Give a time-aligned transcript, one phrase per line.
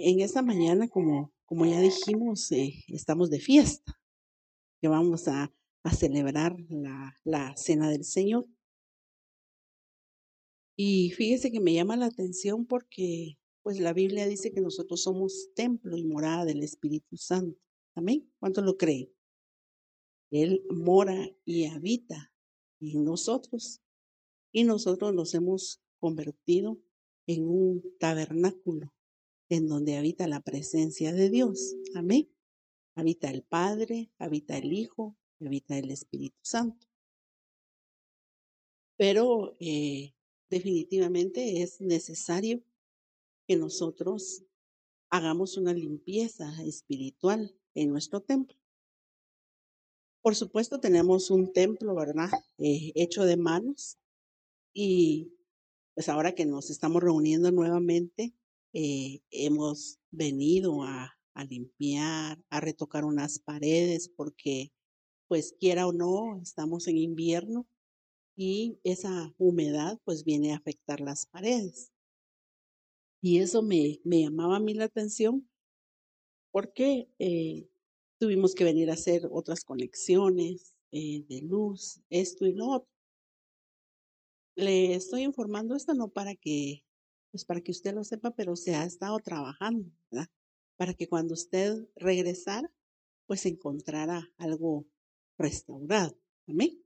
[0.00, 4.00] En esta mañana, como, ya dijimos, eh, estamos de fiesta,
[4.80, 5.52] que vamos a,
[5.98, 8.46] celebrar la, la cena del Señor.
[10.76, 15.48] Y fíjese que me llama la atención porque pues la Biblia dice que nosotros somos
[15.54, 17.58] templo y morada del Espíritu Santo.
[17.94, 18.30] Amén.
[18.38, 19.10] ¿Cuánto lo creen?
[20.30, 22.34] Él mora y habita
[22.80, 23.80] en nosotros.
[24.52, 26.78] Y nosotros nos hemos convertido
[27.26, 28.92] en un tabernáculo
[29.48, 31.74] en donde habita la presencia de Dios.
[31.94, 32.28] Amén.
[32.94, 36.86] Habita el Padre, habita el Hijo, habita el Espíritu Santo.
[38.96, 40.14] Pero eh,
[40.50, 42.62] definitivamente es necesario
[43.46, 44.44] que nosotros
[45.10, 48.56] hagamos una limpieza espiritual en nuestro templo.
[50.20, 52.30] Por supuesto, tenemos un templo, ¿verdad?
[52.58, 53.96] Eh, hecho de manos.
[54.74, 55.32] Y
[55.94, 58.34] pues ahora que nos estamos reuniendo nuevamente,
[58.80, 61.12] eh, hemos venido a,
[61.48, 64.70] limpiar, a retocar unas paredes, porque
[65.26, 67.66] pues quiera o no, estamos en invierno
[68.36, 71.90] y esa humedad pues viene a afectar las paredes.
[73.20, 75.48] Y eso me, me llamaba a mí la atención
[76.52, 77.68] porque eh,
[78.20, 82.90] tuvimos que venir a hacer otras conexiones eh, de luz, esto y lo otro.
[84.54, 86.84] Le estoy informando esto no para que,
[87.30, 90.28] pues para que usted lo sepa, pero se ha estado trabajando, ¿verdad?
[90.76, 92.72] Para que cuando usted regresara,
[93.26, 94.86] pues encontrara algo
[95.36, 96.18] restaurado.
[96.46, 96.82] Amén.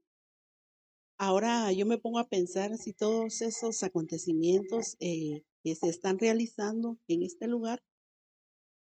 [1.18, 6.98] Ahora yo me pongo a pensar si todos esos acontecimientos eh, que se están realizando
[7.06, 7.82] en este lugar,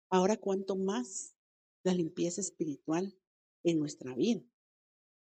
[0.09, 1.36] ahora cuánto más
[1.84, 3.16] la limpieza espiritual
[3.64, 4.44] en nuestra vida.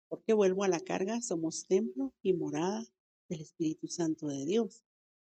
[0.10, 2.84] Porque vuelvo a la carga, somos templo y morada
[3.30, 4.84] del Espíritu Santo de Dios.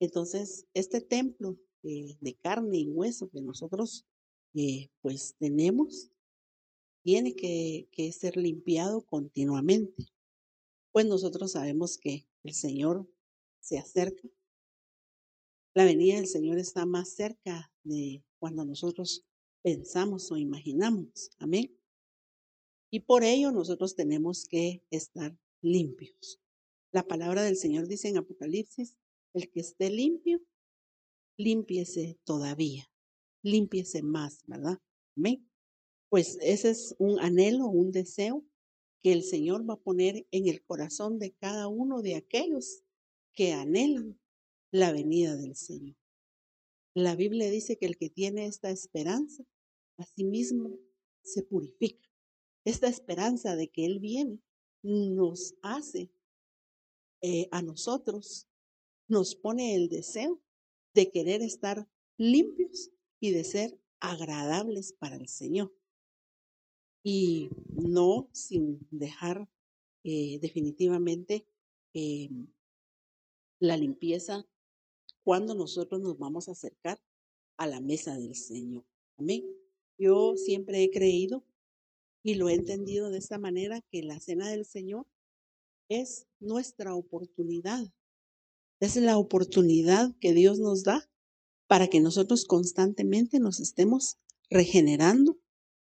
[0.05, 4.07] Entonces, este templo eh, de carne y hueso que nosotros
[4.55, 6.11] eh, pues tenemos,
[7.03, 10.15] tiene que, que ser limpiado continuamente
[10.95, 13.11] pues nosotros sabemos que el Señor
[13.59, 14.29] se acerca.
[15.75, 19.27] La venida del Señor está más cerca de cuando nosotros
[19.61, 21.33] pensamos o imaginamos.
[21.41, 21.77] Amén.
[22.93, 26.41] Y por ello nosotros tenemos que estar limpios.
[26.93, 28.97] La palabra del Señor dice en Apocalipsis,
[29.35, 30.41] el que esté limpio,
[31.37, 32.91] límpiese todavía,
[33.43, 34.81] límpiese más, ¿verdad?
[35.17, 35.47] Amén.
[36.09, 38.45] Pues ese es un anhelo, un deseo
[39.03, 42.85] que el Señor va a poner en el corazón de cada uno de aquellos
[43.35, 44.19] que anhelan
[44.71, 45.97] la venida del Señor.
[46.95, 49.45] La Biblia dice que el que tiene esta esperanza,
[49.99, 50.79] a sí mismo
[51.23, 52.09] se purifica.
[52.65, 54.39] Esta esperanza de que Él viene
[54.83, 56.11] nos hace
[57.21, 58.47] eh, a nosotros,
[59.09, 60.41] nos pone el deseo
[60.95, 65.75] de querer estar limpios y de ser agradables para el Señor
[67.03, 69.49] y no sin dejar
[70.05, 71.47] eh, definitivamente
[71.93, 72.31] eh,
[73.61, 74.47] la limpieza
[75.23, 77.01] cuando nosotros nos vamos a acercar
[77.57, 78.85] a la mesa del Señor.
[79.17, 79.45] Amén.
[79.99, 81.45] Yo siempre he creído
[82.23, 85.07] y lo he entendido de esta manera que la cena del Señor
[85.89, 87.93] es nuestra oportunidad.
[88.85, 91.09] Es la oportunidad que Dios nos da
[91.67, 94.19] para que nosotros constantemente nos estemos
[94.51, 95.39] regenerando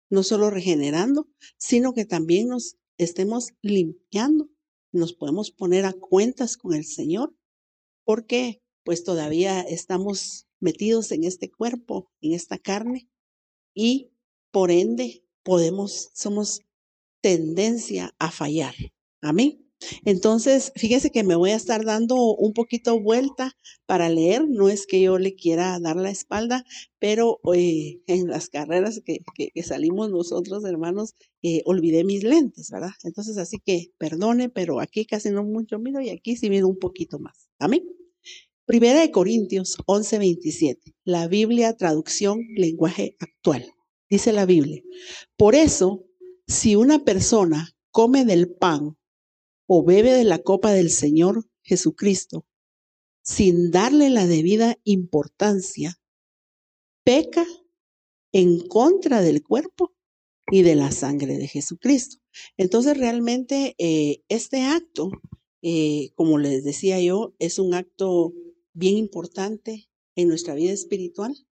[0.09, 1.27] no solo regenerando,
[1.57, 4.49] sino que también nos estemos limpiando,
[4.91, 7.35] nos podemos poner a cuentas con el Señor,
[8.03, 13.07] porque pues todavía estamos metidos en este cuerpo, en esta carne,
[13.73, 14.11] y
[14.51, 16.61] por ende podemos, somos
[17.21, 18.73] tendencia a fallar.
[19.21, 19.68] Amén.
[20.05, 23.53] Entonces, fíjese que me voy a estar dando un poquito vuelta
[23.85, 24.47] para leer.
[24.47, 26.65] No es que yo le quiera dar la espalda,
[26.99, 32.91] pero eh, en las carreras que, que, salimos nosotros, hermanos, eh, olvidé mis lentes, ¿verdad?
[33.03, 36.79] Entonces, así que perdone, pero aquí casi no mucho miro y aquí sí miro un
[36.79, 37.49] poquito más.
[37.59, 37.83] Amén.
[38.65, 40.93] Primera de Corintios 11, 27.
[41.03, 43.65] La Biblia, traducción, lenguaje actual.
[44.09, 44.83] Dice la Biblia.
[45.37, 46.05] Por eso,
[46.45, 48.98] si una persona come del pan
[49.71, 52.47] o bebe de la copa del Señor Jesucristo
[53.21, 56.01] sin darle la debida importancia,
[57.03, 57.45] peca
[58.31, 59.93] en contra del cuerpo
[60.49, 62.17] y de la sangre de Jesucristo.
[62.57, 65.11] Entonces realmente eh, este acto,
[65.61, 68.33] eh, como les decía yo, es un acto
[68.73, 71.45] bien importante en nuestra vida espiritual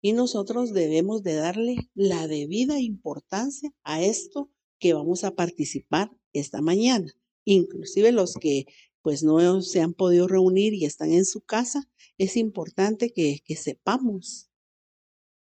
[0.00, 6.62] y nosotros debemos de darle la debida importancia a esto que vamos a participar esta
[6.62, 7.12] mañana
[7.52, 8.66] inclusive los que
[9.02, 13.56] pues no se han podido reunir y están en su casa, es importante que, que
[13.56, 14.50] sepamos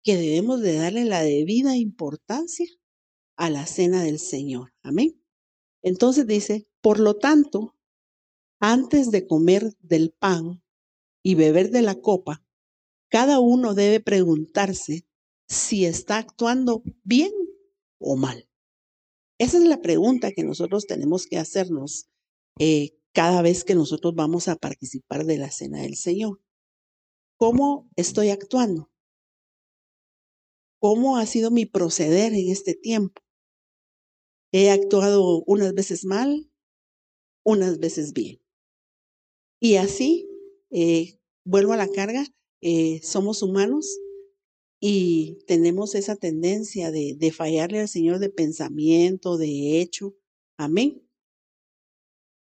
[0.04, 2.68] que debemos de darle la debida importancia
[3.36, 4.74] a la cena del Señor.
[4.82, 5.22] Amén.
[5.82, 7.76] Entonces dice, por lo tanto,
[8.60, 10.62] antes de comer del pan
[11.24, 12.44] y beber de la copa,
[13.10, 15.08] cada uno debe preguntarse
[15.48, 17.32] si está actuando bien
[17.98, 18.49] o mal.
[19.40, 22.10] Esa es la pregunta que nosotros tenemos que hacernos
[22.60, 26.42] eh, cada vez que nosotros vamos a participar de la cena del Señor.
[27.38, 28.92] ¿Cómo estoy actuando?
[30.82, 33.22] ¿Cómo ha sido mi proceder en este tiempo?
[34.52, 36.52] He actuado unas veces mal,
[37.46, 38.42] unas veces bien.
[39.62, 40.28] Y así,
[40.70, 42.26] eh, vuelvo a la carga,
[42.62, 44.00] eh, somos humanos
[44.80, 50.16] y tenemos esa tendencia de, de fallarle al Señor de pensamiento, de hecho.
[50.58, 51.06] Amén.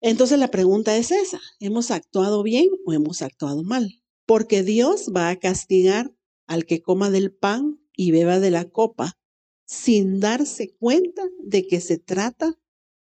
[0.01, 4.01] Entonces la pregunta es esa, ¿hemos actuado bien o hemos actuado mal?
[4.25, 6.11] Porque Dios va a castigar
[6.47, 9.17] al que coma del pan y beba de la copa
[9.65, 12.59] sin darse cuenta de que se trata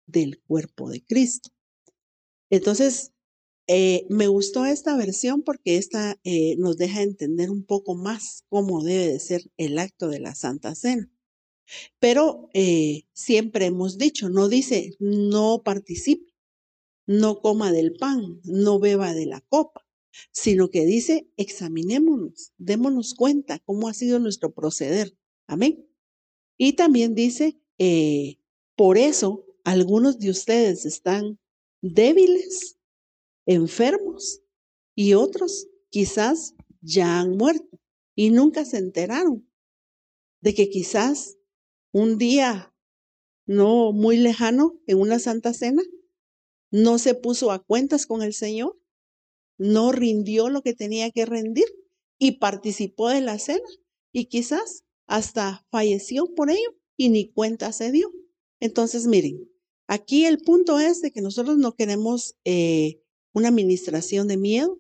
[0.07, 1.51] del cuerpo de Cristo.
[2.51, 3.13] Entonces,
[3.71, 8.83] eh, me gustó esta versión porque esta eh, nos deja entender un poco más cómo
[8.83, 11.11] debe de ser el acto de la Santa Cena.
[11.99, 16.33] Pero eh, siempre hemos dicho, no dice no participe,
[17.07, 19.87] no coma del pan, no beba de la copa,
[20.33, 25.15] sino que dice, examinémonos, démonos cuenta cómo ha sido nuestro proceder.
[25.47, 25.87] Amén.
[26.57, 27.61] Y también dice,
[28.77, 31.39] por eso algunos de ustedes están
[31.83, 32.78] débiles,
[33.49, 34.43] enfermos,
[34.95, 37.81] y otros quizás ya han muerto
[38.15, 39.49] y nunca se enteraron
[40.41, 41.37] de que quizás
[41.93, 42.75] un día
[43.47, 45.83] no muy lejano, en una santa cena,
[46.71, 48.79] no se puso a cuentas con el Señor,
[49.57, 51.65] no rindió lo que tenía que rendir
[52.19, 53.69] y participó de la cena
[54.13, 58.13] y quizás hasta falleció por ello y ni cuenta se dio.
[58.61, 59.49] Entonces, miren,
[59.87, 63.01] aquí el punto es de que nosotros no queremos eh,
[63.33, 64.79] una administración de miedo,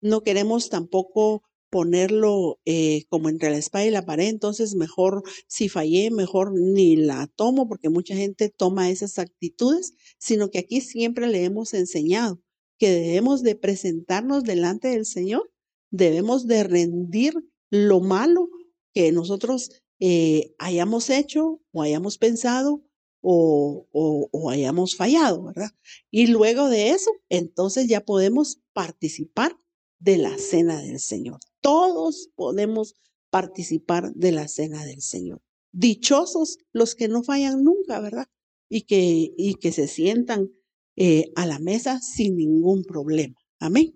[0.00, 1.42] no queremos tampoco
[1.74, 6.94] ponerlo eh, como entre la espada y la pared, entonces mejor si fallé, mejor ni
[6.94, 12.40] la tomo, porque mucha gente toma esas actitudes, sino que aquí siempre le hemos enseñado
[12.78, 15.50] que debemos de presentarnos delante del Señor,
[15.90, 17.34] debemos de rendir
[17.70, 18.48] lo malo
[18.92, 22.83] que nosotros eh, hayamos hecho o hayamos pensado
[23.26, 25.70] o, o, hayamos fallado, ¿verdad?
[26.10, 29.56] Y luego de eso, entonces ya podemos participar
[29.98, 31.40] de la cena del Señor.
[31.62, 32.96] Todos podemos
[33.30, 35.40] participar de la cena del Señor.
[35.72, 38.26] Dichosos los que no fallan nunca, ¿verdad?
[38.68, 40.50] Y que, y que se sientan
[40.96, 43.36] eh, a la mesa sin ningún problema.
[43.58, 43.94] Amén.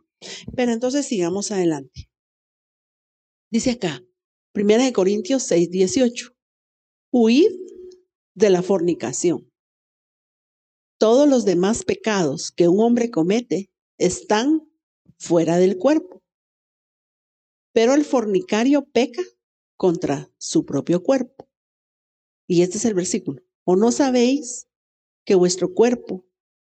[0.56, 2.08] Pero entonces sigamos adelante.
[3.50, 4.02] Dice acá,
[4.52, 6.34] Primera de Corintios 6, 18.
[7.12, 7.50] Huid
[8.38, 9.50] de la fornicación.
[10.98, 14.68] Todos los demás pecados que un hombre comete están
[15.18, 16.18] fuera del cuerpo
[17.78, 19.22] pero el fornicario peca
[19.76, 21.48] contra su propio cuerpo.
[22.48, 23.40] Y este es el versículo.
[23.62, 24.66] ¿O no sabéis
[25.24, 26.26] que vuestro cuerpo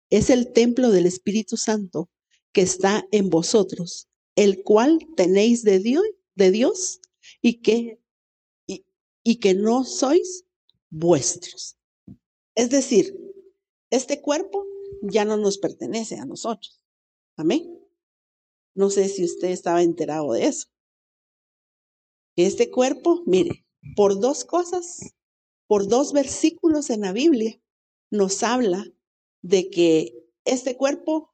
[0.09, 2.09] es el templo del Espíritu Santo
[2.53, 4.07] que está en vosotros,
[4.37, 7.01] el cual tenéis de Dios,
[7.41, 7.99] y que,
[8.67, 10.45] y que no sois
[10.91, 11.77] vuestros?
[12.55, 13.17] Es decir,
[13.89, 14.65] este cuerpo
[15.01, 16.83] ya no nos pertenece a nosotros.
[17.35, 17.79] Amén.
[18.75, 20.67] No sé si usted estaba enterado de eso.
[22.35, 25.15] Este cuerpo, mire, por dos cosas,
[25.67, 27.59] por dos versículos en la Biblia,
[28.09, 28.85] nos habla
[29.41, 30.13] de que
[30.45, 31.33] este cuerpo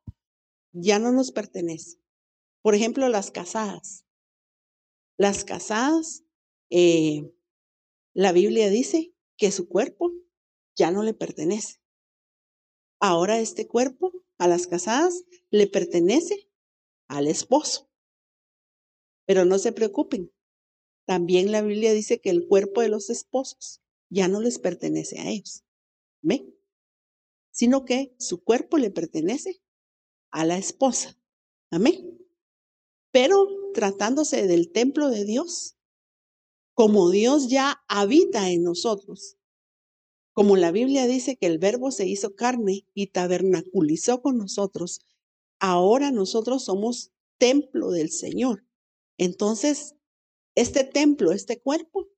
[0.71, 1.99] ya no nos pertenece.
[2.61, 4.05] Por ejemplo, las casadas.
[5.17, 6.23] Las casadas,
[6.69, 7.31] eh,
[8.13, 10.11] la Biblia dice que su cuerpo
[10.75, 11.79] ya no le pertenece.
[12.99, 16.49] Ahora este cuerpo a las casadas le pertenece
[17.07, 17.89] al esposo.
[19.25, 20.31] Pero no se preocupen,
[21.07, 25.29] también la Biblia dice que el cuerpo de los esposos ya no les pertenece a
[25.29, 25.63] ellos.
[26.21, 26.53] ¿Ven?
[27.51, 29.61] Sino que su cuerpo le pertenece
[30.31, 31.17] a la esposa.
[31.71, 32.19] Amén.
[33.11, 35.76] Pero tratándose del templo de Dios,
[36.77, 39.35] como Dios ya habita en nosotros,
[40.31, 45.01] como la Biblia dice que el verbo se hizo carne y tabernaculizó con nosotros,
[45.57, 48.63] ahora nosotros somos templo del Señor.
[49.17, 49.95] Entonces,
[50.53, 52.09] este templo, este cuerpo,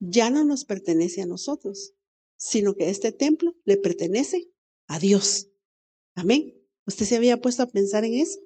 [0.00, 1.94] ya no nos pertenece a nosotros,
[2.36, 4.50] sino que este templo le pertenece
[4.88, 5.46] a Dios.
[6.16, 6.60] Amén.
[6.88, 8.40] ¿Usted se había puesto a pensar en eso?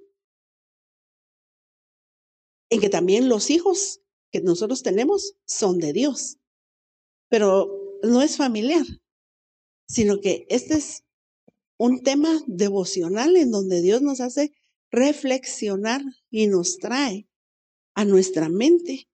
[2.69, 4.01] En que también los hijos
[4.33, 6.39] que nosotros tenemos son de Dios,
[7.29, 8.85] pero no es familiar,
[9.87, 11.05] sino que este es
[11.79, 14.53] un tema devocional en donde Dios nos hace
[14.91, 17.29] reflexionar y nos trae
[17.95, 19.09] a nuestra mente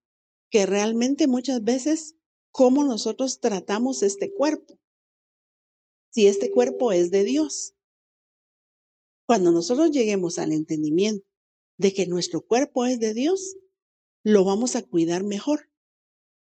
[0.51, 2.15] que realmente muchas veces
[2.51, 4.79] cómo nosotros tratamos este cuerpo.
[6.11, 7.75] Si este cuerpo es de Dios.
[9.27, 11.27] Cuando nosotros lleguemos al entendimiento
[11.77, 13.57] de que nuestro cuerpo es de Dios,
[14.23, 15.69] lo vamos a cuidar mejor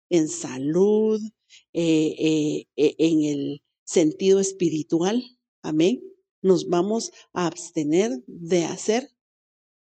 [0.10, 1.22] en salud,
[1.74, 5.24] eh, eh, eh, en el sentido espiritual.
[5.62, 6.02] Amén.
[6.42, 9.10] Nos vamos a abstener de hacer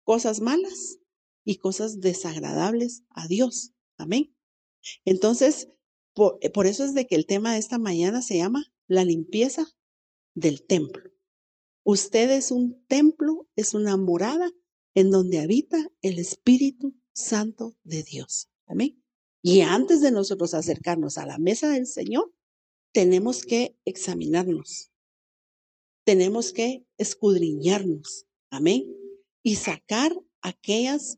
[0.03, 0.99] cosas malas
[1.43, 3.73] y cosas desagradables a Dios.
[3.97, 4.35] Amén.
[5.05, 5.69] Entonces,
[6.13, 9.65] por, por, eso es de que el tema de esta mañana se llama la limpieza
[10.35, 11.09] del templo.
[11.83, 14.51] Usted es un templo, es una morada
[14.93, 18.49] en donde habita el Espíritu Santo de Dios.
[18.65, 19.01] Amén.
[19.41, 22.33] Y antes de nosotros acercarnos a la mesa del Señor,
[22.93, 24.91] tenemos que examinarnos.
[26.05, 28.25] Tenemos que escudriñarnos.
[28.49, 28.95] Amén.
[29.43, 31.17] Y sacar aquellas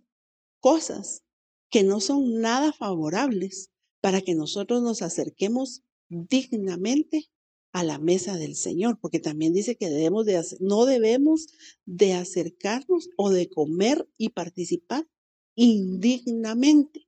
[0.59, 1.23] cosas
[1.69, 3.71] que no son nada favorables
[4.01, 7.29] para que nosotros nos acerquemos dignamente
[7.71, 11.47] a la mesa del Señor, porque también dice que debemos de no debemos
[11.85, 15.07] de acercarnos o de comer y participar
[15.55, 17.07] indignamente,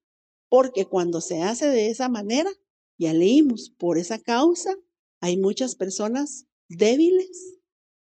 [0.50, 2.52] porque cuando se hace de esa manera,
[2.98, 4.75] ya leímos, por esa causa
[5.20, 7.60] hay muchas personas débiles,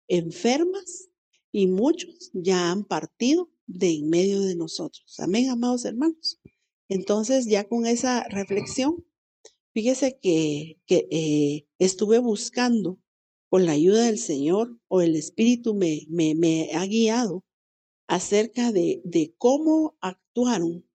[0.08, 1.10] enfermas
[1.52, 5.20] y muchos ya han partido de en medio de nosotros.
[5.20, 6.40] Amén, amados hermanos.
[6.90, 9.06] Entonces, ya con esa reflexión,
[9.74, 13.00] fíjese que, que eh, estuve buscando
[13.50, 17.44] con la ayuda del Señor o el Espíritu me, me, me ha guiado
[18.08, 20.86] acerca de, de cómo actuaron,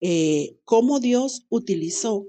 [0.00, 2.26] eh, cómo Dios utilizó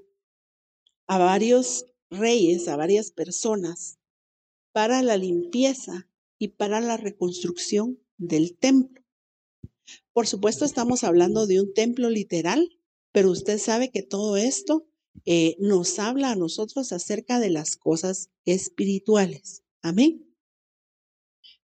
[1.07, 3.99] a varios reyes, a varias personas
[4.71, 6.07] para la limpieza
[6.37, 9.01] y para la reconstrucción del templo.
[10.11, 12.77] Por supuesto, estamos hablando de un templo literal,
[13.11, 14.87] pero usted sabe que todo esto
[15.25, 19.63] eh, nos habla a nosotros acerca de las cosas espirituales.
[19.81, 20.35] Amén.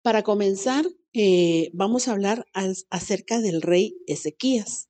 [0.02, 2.46] Para comenzar, eh, vamos a hablar
[2.90, 4.88] acerca del rey Ezequías.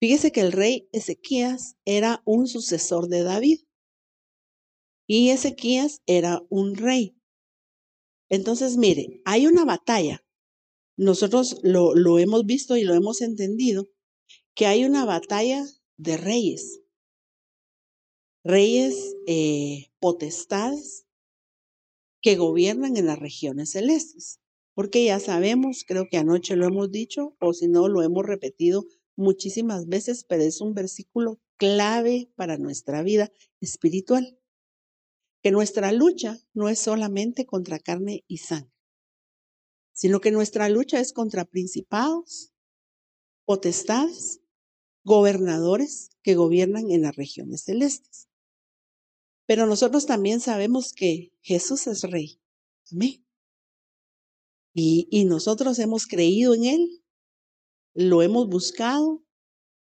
[0.00, 3.60] Fíjese que el rey Ezequías era un sucesor de David
[5.08, 7.16] y Ezequías era un rey.
[8.28, 10.24] Entonces, mire, hay una batalla
[10.98, 13.88] nosotros lo, hemos visto y lo hemos entendido,
[14.54, 15.64] que hay una batalla
[15.96, 16.80] de reyes,
[18.42, 21.06] reyes eh, potestades
[22.20, 24.40] que gobiernan en las regiones celestes.
[24.78, 28.84] Porque ya sabemos, creo que anoche lo hemos dicho, o si no, lo hemos repetido
[29.16, 34.38] muchísimas veces, pero es un versículo clave para nuestra vida espiritual.
[35.42, 38.72] Que nuestra lucha no es solamente contra carne y sangre,
[39.94, 42.52] sino que nuestra lucha es contra principados,
[43.46, 44.42] potestades,
[45.02, 48.28] gobernadores que gobiernan en las regiones celestes.
[49.44, 52.40] Pero nosotros también sabemos que Jesús es rey.
[52.92, 53.27] Amén.
[54.80, 57.04] Y, nosotros hemos creído en Él,
[57.94, 59.24] lo hemos buscado,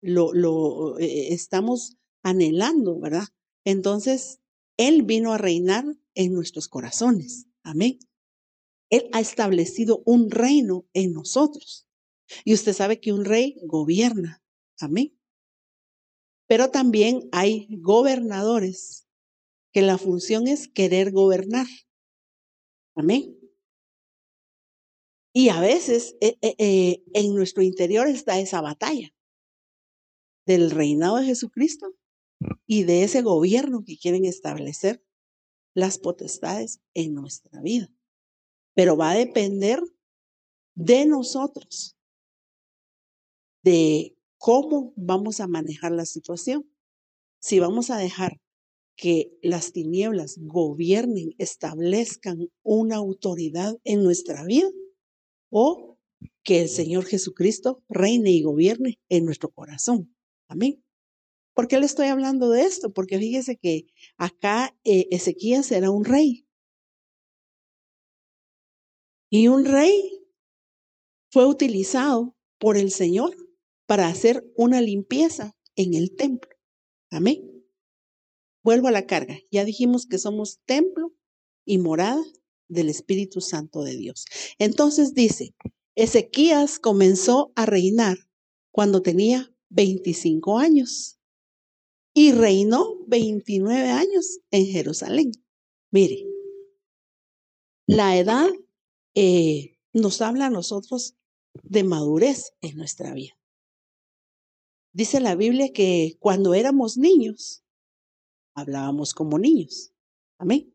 [0.02, 3.28] lo, lo eh, estamos anhelando, ¿verdad?
[3.66, 4.40] Entonces,
[4.78, 7.48] Él vino a reinar en nuestros corazones.
[7.64, 7.98] Amén.
[8.92, 11.88] Él ha establecido un reino en nosotros.
[12.46, 14.44] Y usted sabe que un rey gobierna.
[14.80, 15.18] Amén.
[16.48, 19.08] Pero también hay gobernadores
[19.72, 21.68] que la función es querer gobernar.
[22.96, 23.43] Amén.
[25.34, 29.10] Y a veces eh, eh, eh, en nuestro interior está esa batalla
[30.46, 31.94] del reinado de Jesucristo
[32.68, 35.04] y de ese gobierno que quieren establecer
[35.74, 37.90] las potestades en nuestra vida
[38.74, 39.82] pero va a depender
[40.76, 41.96] de nosotros,
[43.64, 46.70] de cómo vamos a manejar la situación.
[47.40, 48.42] Si vamos a dejar
[48.96, 54.70] que las tinieblas gobiernen, establezcan una autoridad en nuestra vida
[55.54, 56.00] o
[56.44, 60.14] que el Señor Jesucristo reine y gobierne en nuestro corazón.
[60.48, 60.84] Amén.
[61.54, 62.92] ¿Por qué le estoy hablando de esto?
[62.92, 63.86] Porque fíjese que
[64.18, 66.48] acá eh, Ezequías era un rey
[69.30, 70.26] y un rey
[71.32, 73.36] fue utilizado por el Señor
[73.86, 76.50] para hacer una limpieza en el templo.
[77.12, 77.64] Amén.
[78.64, 79.38] Vuelvo a la carga.
[79.52, 81.14] Ya dijimos que somos templo
[81.64, 82.24] y morada
[82.74, 84.26] del Espíritu Santo de Dios.
[84.60, 85.54] Entonces dice,
[85.96, 88.18] Ezequías comenzó a reinar
[88.72, 91.20] cuando tenía 25 años
[92.14, 95.32] y reinó 29 años en Jerusalén.
[95.92, 96.26] Mire,
[97.88, 98.50] la edad
[99.16, 101.16] eh, nos habla a nosotros
[101.62, 103.38] de madurez en nuestra vida.
[104.92, 107.64] Dice la Biblia que cuando éramos niños,
[108.56, 109.92] hablábamos como niños.
[110.38, 110.73] Amén.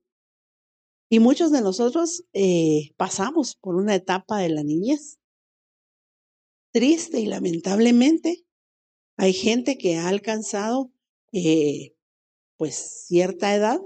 [1.10, 5.18] Y muchos de nosotros eh, pasamos por una etapa de la niñez.
[6.70, 8.46] Triste y lamentablemente,
[9.16, 10.92] hay gente que ha alcanzado
[11.32, 11.96] eh,
[12.56, 12.74] pues
[13.06, 13.80] cierta edad,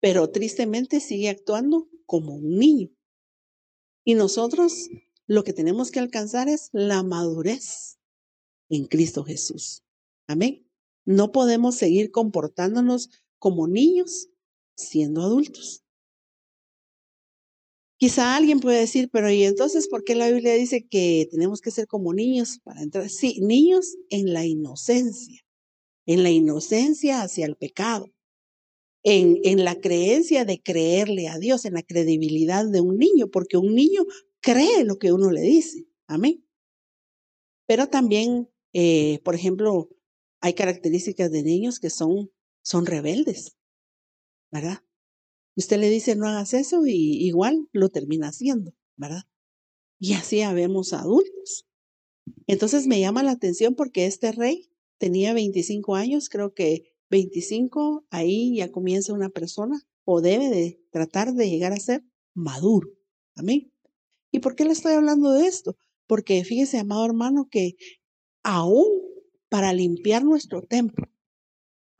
[0.00, 2.90] pero tristemente sigue actuando como un niño.
[4.04, 4.88] Y nosotros
[5.26, 7.98] lo que tenemos que alcanzar es la madurez
[8.68, 9.82] en Cristo Jesús.
[10.26, 10.68] Amén.
[11.04, 14.28] No podemos seguir comportándonos como niños
[14.76, 15.84] siendo adultos.
[17.96, 21.70] Quizá alguien puede decir, pero ¿y entonces por qué la Biblia dice que tenemos que
[21.70, 23.08] ser como niños para entrar?
[23.08, 25.40] Sí, niños en la inocencia,
[26.06, 28.12] en la inocencia hacia el pecado,
[29.04, 33.56] en, en la creencia de creerle a Dios, en la credibilidad de un niño, porque
[33.56, 34.04] un niño
[34.40, 35.86] cree lo que uno le dice.
[36.06, 36.44] Amén.
[37.66, 39.88] Pero también, eh, por ejemplo,
[40.40, 42.30] hay características de niños que son,
[42.62, 43.56] son rebeldes.
[44.54, 44.84] ¿Verdad?
[45.56, 49.24] Usted le dice no hagas eso y igual lo termina haciendo, ¿verdad?
[49.98, 51.66] Y así habemos adultos.
[52.46, 58.56] Entonces me llama la atención porque este rey tenía 25 años, creo que 25, ahí
[58.56, 62.90] ya comienza una persona o debe de tratar de llegar a ser maduro.
[63.34, 63.72] Amén.
[64.30, 65.76] ¿Y por qué le estoy hablando de esto?
[66.06, 67.74] Porque fíjese, amado hermano, que
[68.44, 68.86] aún
[69.48, 71.06] para limpiar nuestro templo,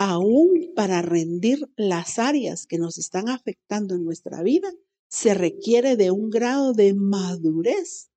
[0.05, 4.71] aún para rendir las áreas que nos están afectando en nuestra vida,
[5.09, 8.11] se requiere de un grado de madurez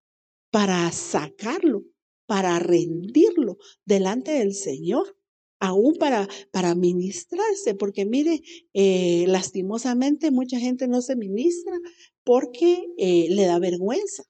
[0.51, 1.85] para sacarlo,
[2.25, 5.17] para rendirlo delante del Señor,
[5.59, 8.41] aún para, para ministrarse, porque mire,
[8.73, 11.79] eh, lastimosamente mucha gente no se ministra
[12.25, 14.23] porque eh, le da vergüenza.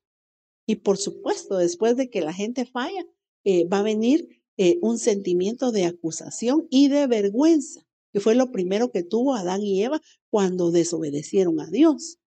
[0.68, 3.04] Y por supuesto, después de que la gente falla,
[3.46, 8.52] eh, va a venir eh, un sentimiento de acusación y de vergüenza, que fue lo
[8.52, 12.18] primero que tuvo Adán y Eva cuando desobedecieron a Dios.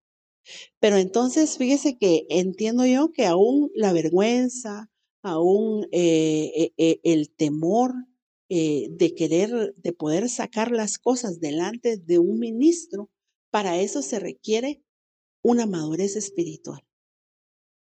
[0.79, 4.90] Pero entonces, fíjese que entiendo yo que aún la vergüenza,
[5.23, 7.93] aún eh, eh, el temor
[8.49, 13.09] de querer, de poder sacar las cosas delante de un ministro,
[13.53, 14.83] para eso se requiere
[15.43, 16.85] una madurez espiritual.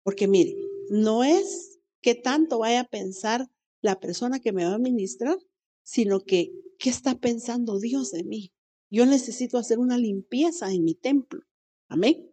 [0.03, 0.55] Porque mire,
[0.89, 3.49] no es que tanto vaya a pensar
[3.81, 5.37] la persona que me va a ministrar,
[5.83, 8.53] sino que, ¿qué está pensando Dios de mí?
[8.89, 11.41] Yo necesito hacer una limpieza en mi templo.
[11.87, 12.31] Amén.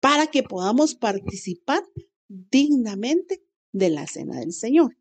[0.00, 1.82] Para que podamos participar
[2.28, 4.96] dignamente de la cena del Señor.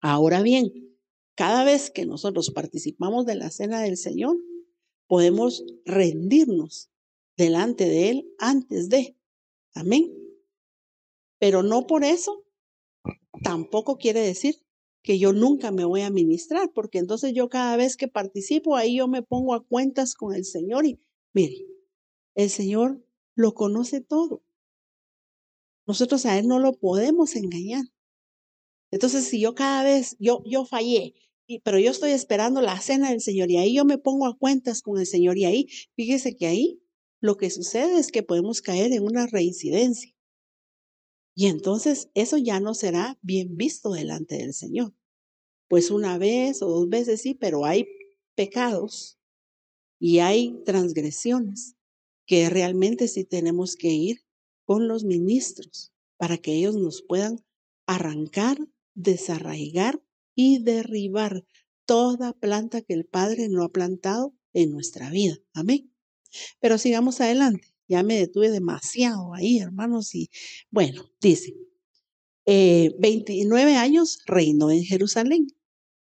[0.00, 0.72] Ahora bien,
[1.34, 4.36] cada vez que nosotros participamos de la cena del Señor,
[5.06, 6.90] podemos rendirnos
[7.36, 9.16] delante de Él antes de.
[9.74, 10.12] Amén.
[11.38, 12.44] Pero no por eso
[13.42, 14.65] tampoco quiere decir
[15.06, 18.96] que yo nunca me voy a ministrar, porque entonces yo cada vez que participo ahí
[18.96, 20.98] yo me pongo a cuentas con el Señor y
[21.32, 21.64] mire,
[22.34, 24.42] el Señor lo conoce todo.
[25.86, 27.84] Nosotros a Él no lo podemos engañar.
[28.90, 31.14] Entonces, si yo cada vez, yo, yo fallé,
[31.46, 34.36] y, pero yo estoy esperando la cena del Señor y ahí yo me pongo a
[34.36, 36.82] cuentas con el Señor y ahí, fíjese que ahí
[37.20, 40.15] lo que sucede es que podemos caer en una reincidencia.
[41.36, 44.94] Y entonces eso ya no será bien visto delante del Señor.
[45.68, 47.86] Pues una vez o dos veces sí, pero hay
[48.34, 49.18] pecados
[50.00, 51.76] y hay transgresiones
[52.26, 54.24] que realmente sí tenemos que ir
[54.64, 57.44] con los ministros para que ellos nos puedan
[57.86, 58.58] arrancar,
[58.94, 60.02] desarraigar
[60.34, 61.44] y derribar
[61.84, 65.36] toda planta que el Padre no ha plantado en nuestra vida.
[65.52, 65.92] Amén.
[66.60, 67.75] Pero sigamos adelante.
[67.88, 70.14] Ya me detuve demasiado ahí, hermanos.
[70.14, 70.30] Y
[70.70, 71.54] bueno, dice,
[72.46, 75.48] 29 eh, años reinó en Jerusalén.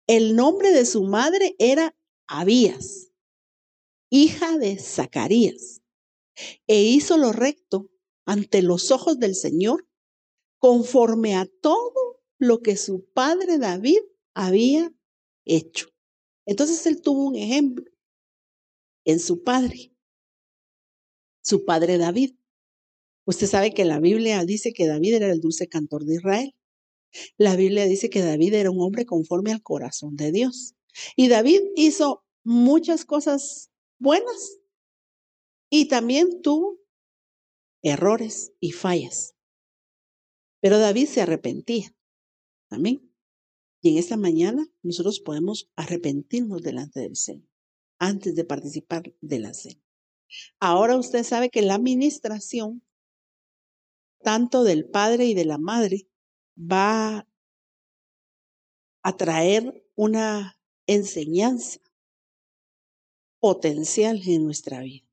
[0.06, 1.94] El nombre de su madre era
[2.26, 3.10] Abías,
[4.10, 5.82] hija de Zacarías,
[6.66, 7.90] e hizo lo recto
[8.24, 9.86] ante los ojos del Señor,
[10.58, 14.00] conforme a todo lo que su padre David
[14.34, 14.92] había
[15.44, 15.88] hecho.
[16.46, 17.84] Entonces él tuvo un ejemplo
[19.04, 19.94] en su padre
[21.42, 22.34] su padre David.
[23.24, 26.54] Usted sabe que la Biblia dice que David era el dulce cantor de Israel.
[27.36, 30.74] La Biblia dice que David era un hombre conforme al corazón de Dios.
[31.16, 34.58] Y David hizo muchas cosas buenas
[35.70, 36.78] y también tuvo
[37.82, 39.34] errores y fallas.
[40.60, 41.94] Pero David se arrepentía.
[42.70, 43.12] Amén.
[43.80, 47.48] Y en esta mañana nosotros podemos arrepentirnos delante del Señor
[47.98, 49.80] antes de participar de la cena.
[50.60, 52.82] Ahora usted sabe que la administración,
[54.22, 56.08] tanto del padre y de la madre,
[56.56, 57.26] va
[59.02, 61.80] a traer una enseñanza
[63.40, 65.06] potencial en nuestra vida.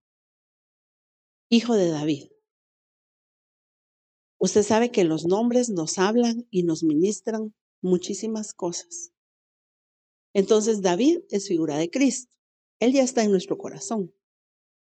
[1.50, 2.32] Hijo de David.
[4.38, 9.12] Usted sabe que los nombres nos hablan y nos ministran muchísimas cosas.
[10.34, 12.36] Entonces David es figura de Cristo.
[12.80, 14.14] Él ya está en nuestro corazón.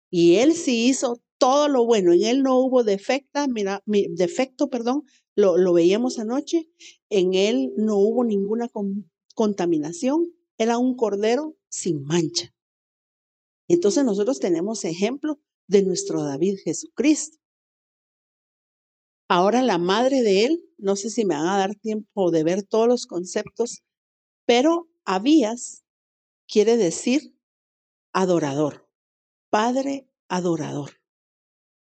[0.10, 2.14] Y él sí hizo todo lo bueno.
[2.14, 5.04] En él no hubo defecta, mira, defecto, perdón,
[5.36, 6.68] lo, lo veíamos anoche.
[7.10, 8.70] En él no hubo ninguna
[9.36, 10.34] contaminación.
[10.58, 12.54] Era un cordero sin mancha.
[13.68, 17.38] Entonces nosotros tenemos ejemplo de nuestro David Jesucristo.
[19.30, 22.64] Ahora la madre de él, no sé si me van a dar tiempo de ver
[22.64, 23.84] todos los conceptos,
[24.48, 25.84] pero Abías
[26.48, 27.36] quiere decir
[28.12, 28.89] adorador,
[29.50, 30.92] padre adorador.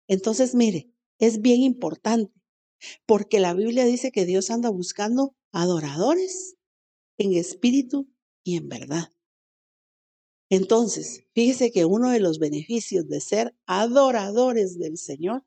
[0.08, 2.34] Entonces, mire, es bien importante
[3.06, 6.56] porque la Biblia dice que Dios anda buscando adoradores
[7.18, 8.10] en espíritu
[8.44, 9.12] y en verdad.
[10.50, 15.44] Entonces, fíjese que uno de los beneficios de ser adoradores del Señor,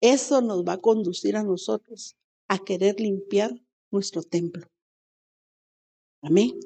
[0.00, 2.16] eso nos va a conducir a nosotros
[2.48, 3.52] a querer limpiar
[3.90, 4.66] nuestro templo.
[6.22, 6.58] Amén.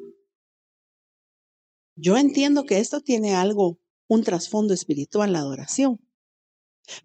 [1.96, 3.78] Yo entiendo que esto tiene algo,
[4.14, 6.00] un trasfondo espiritual, la adoración,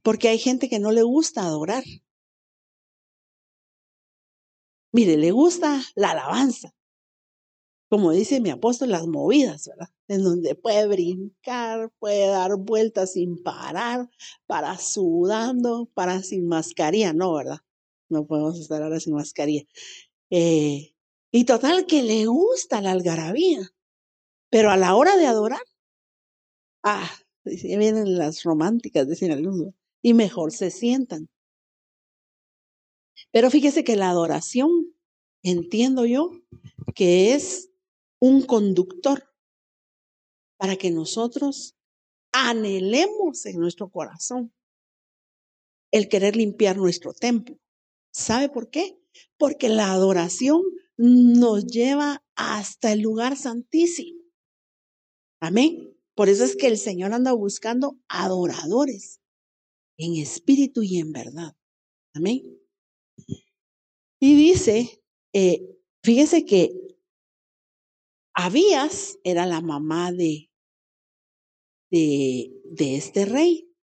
[0.04, 1.84] porque hay gente que no le gusta adorar.
[4.91, 6.74] Mire, le gusta la alabanza,
[7.89, 9.89] como dice mi apóstol, las movidas, ¿verdad?
[10.08, 14.08] En donde puede brincar, puede dar vueltas sin parar,
[14.45, 17.60] para sudando, para sin mascarilla, no, ¿verdad?
[18.08, 19.63] No podemos estar ahora sin mascarilla.
[20.30, 20.93] Eh,
[21.32, 23.62] y total que le gusta la algarabía.
[24.52, 25.62] Pero a la hora de adorar,
[26.83, 27.09] ah,
[27.43, 31.29] vienen las románticas, dicen algunos, y mejor se sientan.
[33.31, 34.95] Pero fíjese que la adoración,
[35.43, 36.31] entiendo yo,
[36.95, 37.69] que es
[38.19, 39.23] un conductor
[40.57, 41.75] para que nosotros
[42.31, 44.53] anhelemos en nuestro corazón
[45.91, 47.57] el querer limpiar nuestro templo.
[48.11, 48.99] ¿Sabe por qué?
[49.37, 50.61] Porque la adoración
[50.97, 54.21] nos lleva hasta el lugar santísimo.
[55.39, 55.98] Amén.
[56.19, 59.21] Por eso es que el Señor anda buscando adoradores
[59.97, 61.55] en espíritu y en verdad.
[62.13, 62.60] Amén.
[64.19, 65.01] Y dice,
[65.32, 66.73] eh, fíjese que
[68.34, 70.51] Abías era la mamá de,
[71.89, 73.73] de, este rey,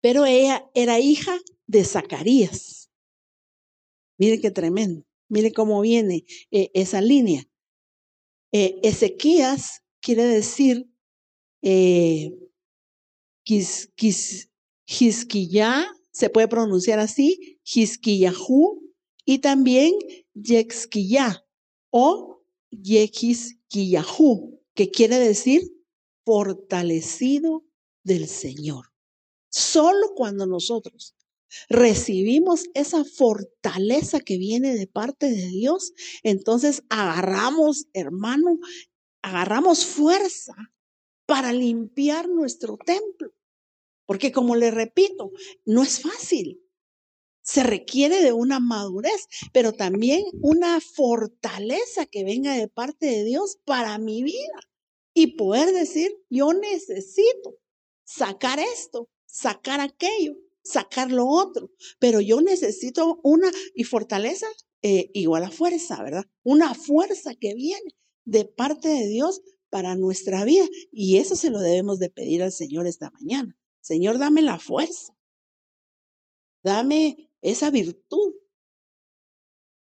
[0.00, 1.36] pero ella era hija
[1.66, 2.92] de Zacarías.
[4.20, 5.04] Miren qué tremendo.
[5.28, 7.42] Miren cómo viene eh, esa línea.
[8.52, 10.86] Eh, Ezequías quiere decir
[11.62, 12.30] eh,
[16.10, 18.82] se puede pronunciar así, Hisquiyahu,
[19.24, 19.92] y también
[20.34, 21.46] Yexquiyá
[21.90, 25.62] o Yexquiyahu, que quiere decir
[26.26, 27.64] fortalecido
[28.04, 28.92] del Señor.
[29.48, 31.14] Solo cuando nosotros
[31.68, 38.58] recibimos esa fortaleza que viene de parte de Dios, entonces agarramos, hermano,
[39.24, 40.54] agarramos fuerza
[41.24, 43.32] para limpiar nuestro templo.
[44.06, 45.30] Porque como le repito,
[45.64, 46.60] no es fácil.
[47.42, 53.58] Se requiere de una madurez, pero también una fortaleza que venga de parte de Dios
[53.64, 54.60] para mi vida
[55.14, 57.56] y poder decir, yo necesito
[58.04, 64.46] sacar esto, sacar aquello, sacar lo otro, pero yo necesito una y fortaleza
[64.82, 66.24] eh, igual a fuerza, ¿verdad?
[66.42, 71.60] Una fuerza que viene de parte de Dios para nuestra vida y eso se lo
[71.60, 73.56] debemos de pedir al Señor esta mañana.
[73.80, 75.14] Señor, dame la fuerza,
[76.62, 78.34] dame esa virtud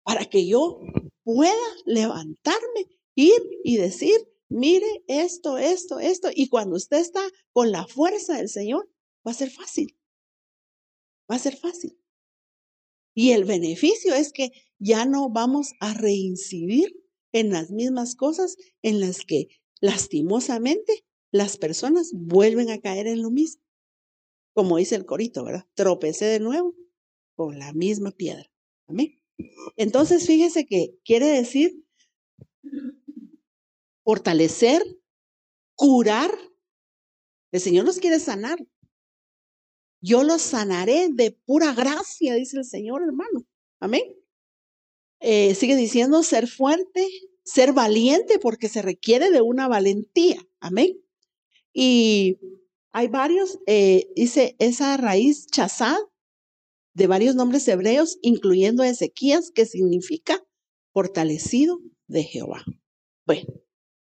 [0.02, 0.80] para que yo
[1.24, 4.16] pueda levantarme, ir y decir,
[4.48, 6.28] mire esto, esto, esto.
[6.34, 7.22] Y cuando usted está
[7.52, 8.88] con la fuerza del Señor,
[9.26, 9.96] va a ser fácil
[11.30, 11.98] va a ser fácil.
[13.14, 16.94] Y el beneficio es que ya no vamos a reincidir
[17.38, 19.48] en las mismas cosas en las que
[19.80, 23.62] lastimosamente las personas vuelven a caer en lo mismo.
[24.54, 25.66] Como dice el corito, ¿verdad?
[25.74, 26.74] Tropecé de nuevo
[27.34, 28.50] con la misma piedra.
[28.88, 29.20] Amén.
[29.76, 31.84] Entonces, fíjese que quiere decir
[34.02, 34.82] fortalecer,
[35.74, 36.30] curar.
[37.52, 38.58] El Señor nos quiere sanar.
[40.00, 43.44] Yo los sanaré de pura gracia, dice el Señor, hermano.
[43.80, 44.04] Amén.
[45.20, 47.08] Eh, sigue diciendo ser fuerte,
[47.44, 50.46] ser valiente, porque se requiere de una valentía.
[50.60, 50.98] Amén.
[51.72, 52.38] Y
[52.92, 55.98] hay varios, eh, dice esa raíz chazad
[56.94, 60.42] de varios nombres hebreos, incluyendo Ezequías, que significa
[60.92, 62.64] fortalecido de Jehová.
[63.26, 63.52] Bueno,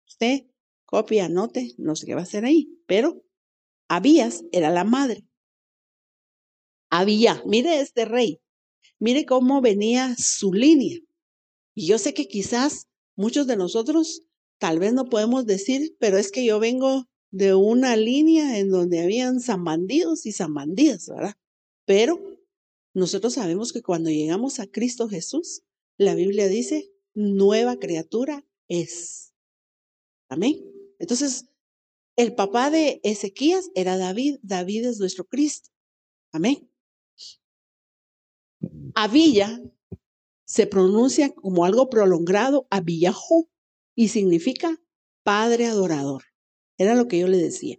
[0.08, 0.46] usted
[0.86, 3.26] copia, anote, no sé qué va a hacer ahí, pero
[3.90, 5.26] Abías era la madre.
[6.90, 8.40] Había, mire este rey,
[9.00, 11.00] mire cómo venía su línea.
[11.76, 14.24] Y yo sé que quizás muchos de nosotros
[14.60, 19.02] tal vez no podemos decir, pero es que yo vengo de una línea en donde
[19.02, 21.36] habían zambandidos y zambandidas, ¿verdad?
[21.86, 22.20] Pero
[22.94, 25.62] nosotros sabemos que cuando llegamos a Cristo Jesús,
[25.98, 29.34] la Biblia dice, nueva criatura es.
[30.30, 30.64] Amén.
[31.00, 31.46] Entonces,
[32.16, 34.40] el papá de Ezequías era David.
[34.42, 35.70] David es nuestro Cristo.
[36.32, 36.67] Amén.
[39.00, 39.62] Avilla
[40.44, 43.48] se pronuncia como algo prolongado, Avillajo,
[43.94, 44.82] y significa
[45.22, 46.24] padre adorador.
[46.80, 47.78] Era lo que yo le decía.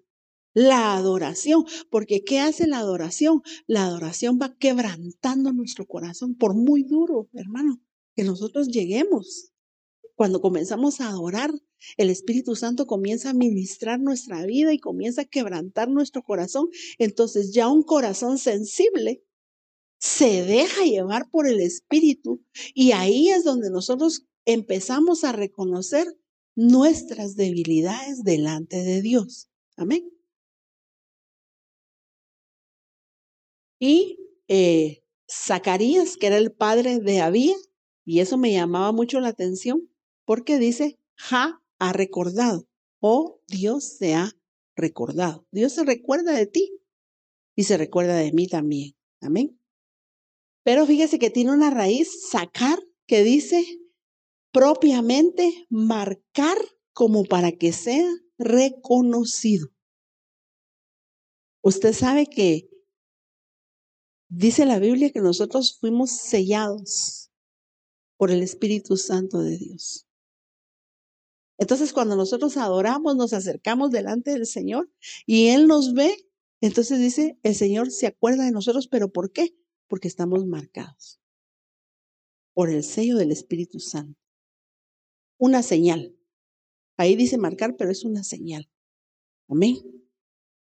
[0.55, 3.43] La adoración, porque ¿qué hace la adoración?
[3.67, 7.81] La adoración va quebrantando nuestro corazón, por muy duro, hermano,
[8.15, 9.51] que nosotros lleguemos.
[10.15, 11.51] Cuando comenzamos a adorar,
[11.97, 16.69] el Espíritu Santo comienza a ministrar nuestra vida y comienza a quebrantar nuestro corazón.
[16.99, 19.25] Entonces ya un corazón sensible
[19.99, 22.43] se deja llevar por el Espíritu
[22.75, 26.07] y ahí es donde nosotros empezamos a reconocer
[26.55, 29.49] nuestras debilidades delante de Dios.
[29.77, 30.11] Amén.
[33.81, 37.57] Y eh, Zacarías, que era el padre de Abía,
[38.05, 39.89] y eso me llamaba mucho la atención,
[40.25, 42.67] porque dice, Ja ha recordado,
[43.01, 44.33] o Dios se ha
[44.75, 45.47] recordado.
[45.53, 46.81] Dios se recuerda de ti
[47.55, 48.95] y se recuerda de mí también.
[49.21, 49.58] Amén.
[50.69, 53.65] Pero fíjese que tiene una raíz, sacar, que dice
[54.53, 56.59] propiamente marcar
[56.93, 59.69] como para que sea reconocido.
[61.63, 62.69] Usted sabe que
[64.29, 67.31] dice la Biblia que nosotros fuimos sellados
[68.19, 70.07] por el Espíritu Santo de Dios.
[71.57, 74.93] Entonces, cuando nosotros adoramos, nos acercamos delante del Señor
[75.25, 76.29] y Él nos ve,
[76.61, 79.55] entonces dice, el Señor se acuerda de nosotros, pero ¿por qué?
[79.89, 81.21] Porque estamos marcados
[82.55, 84.21] por el sello del Espíritu Santo.
[85.39, 86.17] Una señal.
[86.97, 88.69] Ahí dice marcar, pero es una señal.
[89.49, 89.77] Amén.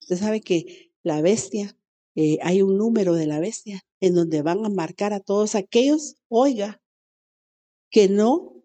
[0.01, 1.77] Usted sabe que la bestia,
[2.15, 6.17] eh, hay un número de la bestia en donde van a marcar a todos aquellos,
[6.29, 6.81] oiga,
[7.91, 8.59] que no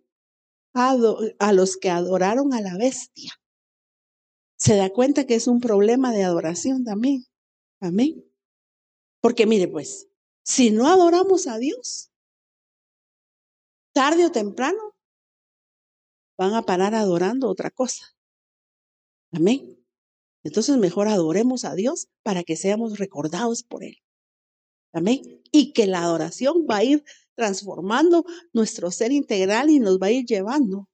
[0.73, 3.32] a los que adoraron a la bestia.
[4.58, 7.26] Se da cuenta que es un problema de adoración también.
[7.80, 8.23] Amén.
[9.21, 10.08] Porque mire pues,
[10.44, 12.12] si no adoramos a Dios,
[13.94, 14.96] tarde o temprano
[16.38, 18.06] van a parar adorando otra cosa.
[19.32, 19.80] Amén.
[20.44, 23.98] Entonces mejor adoremos a Dios para que seamos recordados por Él.
[24.92, 25.42] Amén.
[25.52, 27.04] Y que la adoración va a ir
[27.36, 30.90] transformando nuestro ser integral y nos va a ir llevando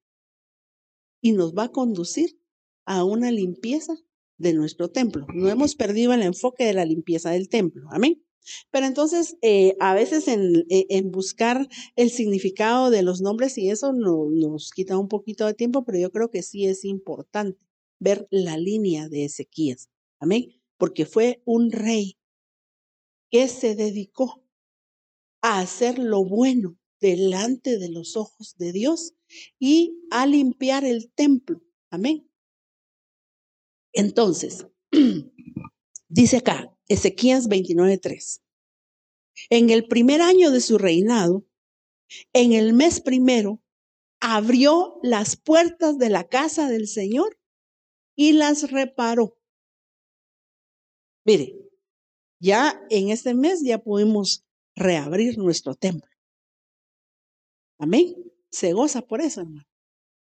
[1.22, 2.40] y nos va a conducir
[2.86, 3.96] a una limpieza
[4.38, 5.26] de nuestro templo.
[5.34, 7.90] No hemos perdido el enfoque de la limpieza del templo.
[7.92, 8.24] Amén.
[8.72, 13.70] Pero entonces, eh, a veces en, eh, en, buscar el significado de los nombres y
[13.70, 17.60] eso no, nos quita un poquito de tiempo, pero yo creo que sí es importante
[18.00, 19.90] ver la línea de Ezequías.
[20.20, 20.62] Amén.
[20.78, 22.18] Porque fue un rey
[23.30, 24.44] que se dedicó
[25.42, 29.14] a hacer lo bueno delante de los ojos de Dios
[29.60, 31.62] y a limpiar el templo.
[31.90, 32.30] Amén.
[33.94, 34.68] Entonces,
[36.10, 38.42] dice acá, Ezequías 29:3.
[39.50, 41.46] En el primer año de su reinado,
[42.34, 43.62] en el mes primero,
[44.20, 47.40] abrió las puertas de la casa del Señor
[48.16, 49.38] y las reparó.
[51.26, 51.56] Mire,
[52.42, 54.44] ya en este mes ya pudimos
[54.76, 56.10] reabrir nuestro templo.
[57.78, 58.16] Amén.
[58.50, 59.68] Se goza por eso, hermano.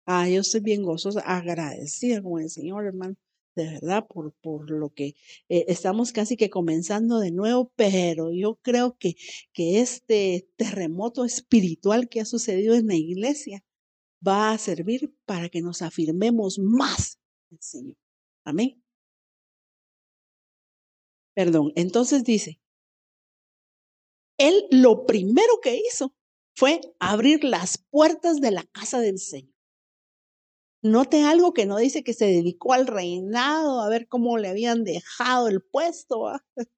[0.06, 3.16] Ah, yo estoy bien gozosa, agradecida con el Señor, hermano,
[3.58, 5.16] de verdad, por, por lo que
[5.50, 9.16] eh, estamos casi que comenzando de nuevo, pero yo creo que,
[9.52, 13.66] que este terremoto espiritual que ha sucedido en la iglesia
[14.26, 17.20] va a servir para que nos afirmemos más
[17.52, 17.98] el Señor.
[18.46, 18.82] Amén.
[21.36, 22.60] Perdón, entonces dice,
[24.38, 26.16] él lo primero que hizo
[26.56, 29.57] fue abrir las puertas de la casa del Señor.
[30.84, 34.84] Note algo que no dice que se dedicó al reinado, a ver cómo le habían
[34.84, 36.32] dejado el puesto.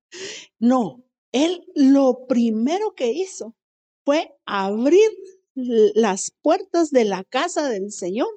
[0.60, 3.56] No, él lo primero que hizo
[4.04, 5.08] fue abrir
[5.54, 8.28] las puertas de la casa del Señor.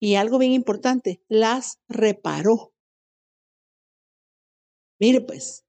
[0.00, 2.72] Y algo bien importante, las reparó.
[5.00, 5.64] Mire pues.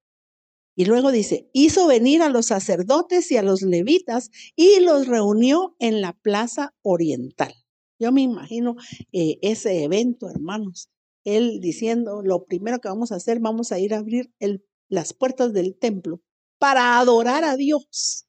[0.77, 5.75] Y luego dice, hizo venir a los sacerdotes y a los levitas y los reunió
[5.79, 7.64] en la plaza oriental.
[7.99, 8.75] Yo me imagino
[9.12, 10.89] eh, ese evento, hermanos.
[11.23, 15.13] Él diciendo, lo primero que vamos a hacer, vamos a ir a abrir el, las
[15.13, 16.21] puertas del templo
[16.60, 18.27] para adorar a Dios,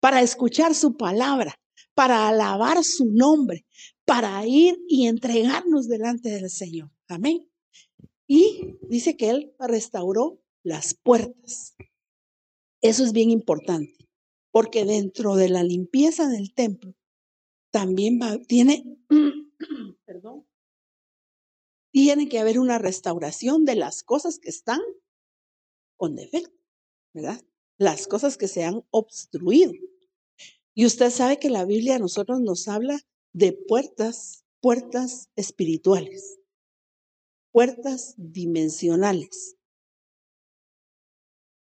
[0.00, 1.54] para escuchar su palabra,
[1.94, 3.64] para alabar su nombre,
[4.04, 6.90] para ir y entregarnos delante del Señor.
[7.08, 7.48] Amén.
[8.26, 11.74] Y dice que Él restauró las puertas.
[12.82, 14.08] Eso es bien importante,
[14.50, 16.94] porque dentro de la limpieza del templo
[17.74, 18.84] también tiene,
[21.92, 24.80] tiene que haber una restauración de las cosas que están
[25.96, 26.56] con defecto,
[27.12, 27.42] ¿verdad?
[27.76, 29.72] Las cosas que se han obstruido.
[30.72, 33.00] Y usted sabe que la Biblia a nosotros nos habla
[33.32, 36.38] de puertas, puertas espirituales,
[37.50, 39.56] puertas dimensionales.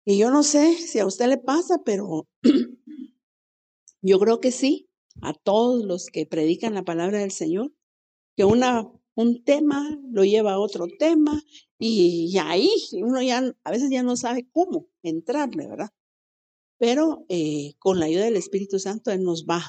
[0.05, 2.29] Y yo no sé si a usted le pasa, pero
[4.01, 4.86] yo creo que sí,
[5.21, 7.73] a todos los que predican la palabra del Señor,
[8.35, 11.43] que una, un tema lo lleva a otro tema
[11.79, 15.91] y, ahí uno ya a veces ya no sabe cómo entrarle, ¿verdad?
[16.77, 19.63] Pero eh, con la ayuda del Espíritu Santo Él nos va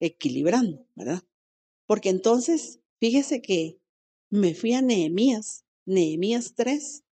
[0.00, 1.22] equilibrando, ¿verdad?
[1.86, 3.78] Porque entonces, fíjese que
[4.30, 7.04] me fui a Nehemías, Nehemías 3,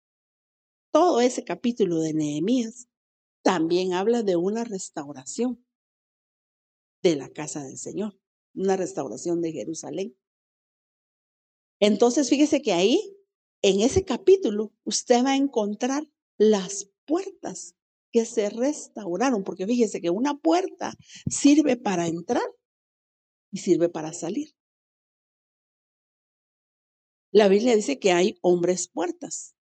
[0.91, 2.89] todo ese capítulo de Nehemías
[3.43, 5.64] también habla de una restauración
[7.05, 8.19] de la casa del Señor,
[8.55, 10.17] una restauración de Jerusalén.
[11.79, 12.99] Entonces, fíjese que ahí,
[13.63, 17.77] en ese capítulo, usted va a encontrar las puertas
[18.11, 20.95] que se restauraron, porque fíjese que una puerta
[21.29, 22.43] sirve para entrar
[23.53, 24.55] y sirve para salir.
[27.33, 29.55] La Biblia dice que hay hombres puertas.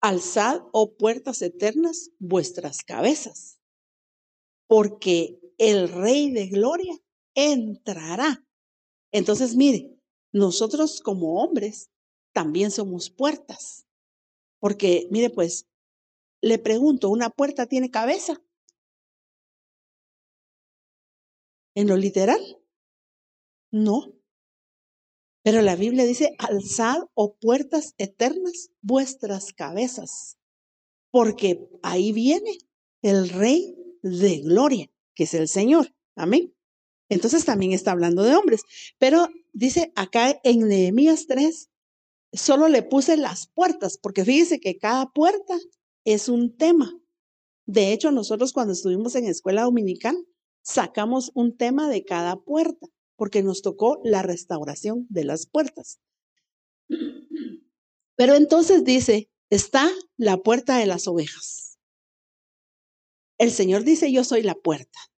[0.00, 3.60] Alzad, oh puertas eternas, vuestras cabezas,
[4.66, 6.96] porque el Rey de Gloria
[7.34, 8.44] entrará.
[9.12, 9.94] Entonces, mire,
[10.32, 11.90] nosotros como hombres
[12.32, 13.86] también somos puertas,
[14.58, 15.66] porque, mire, pues,
[16.42, 18.42] le pregunto, ¿una puerta tiene cabeza?
[21.74, 22.40] ¿En lo literal?
[23.70, 24.14] No.
[25.42, 30.38] Pero la Biblia dice, alzad, oh puertas eternas, vuestras cabezas,
[31.10, 32.56] porque ahí viene
[33.02, 34.90] el Rey de Gloria,
[35.20, 35.94] que es el Señor.
[36.16, 36.56] Amén.
[37.10, 38.62] Entonces también está hablando de hombres.
[38.96, 41.68] Pero dice acá en Nehemías 3,
[42.32, 45.58] solo le puse las puertas, porque fíjese que cada puerta
[46.06, 46.98] es un tema.
[47.66, 50.16] De hecho, nosotros cuando estuvimos en escuela dominical,
[50.62, 56.00] sacamos un tema de cada puerta porque nos tocó la restauración de las puertas.
[58.16, 61.78] Pero entonces dice, está la puerta de las ovejas.
[63.36, 65.09] El Señor dice, yo soy la puerta.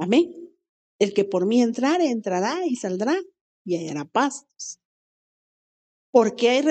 [0.00, 0.56] Amén.
[0.98, 3.20] El que por mí entrare, entrará y saldrá
[3.66, 4.80] y hallará pastos.
[6.10, 6.64] Porque hay,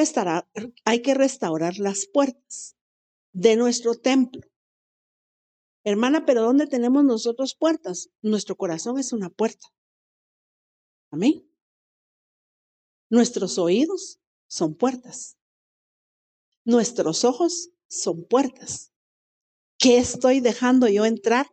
[0.84, 2.76] hay que restaurar las puertas
[3.32, 4.42] de nuestro templo.
[5.86, 8.10] Hermana, pero ¿dónde tenemos nosotros puertas?
[8.24, 9.68] Nuestro corazón es una puerta.
[11.12, 11.48] Amén.
[13.12, 15.38] Nuestros oídos son puertas.
[16.66, 18.92] Nuestros ojos son puertas.
[19.78, 21.46] ¿Qué estoy dejando yo entrar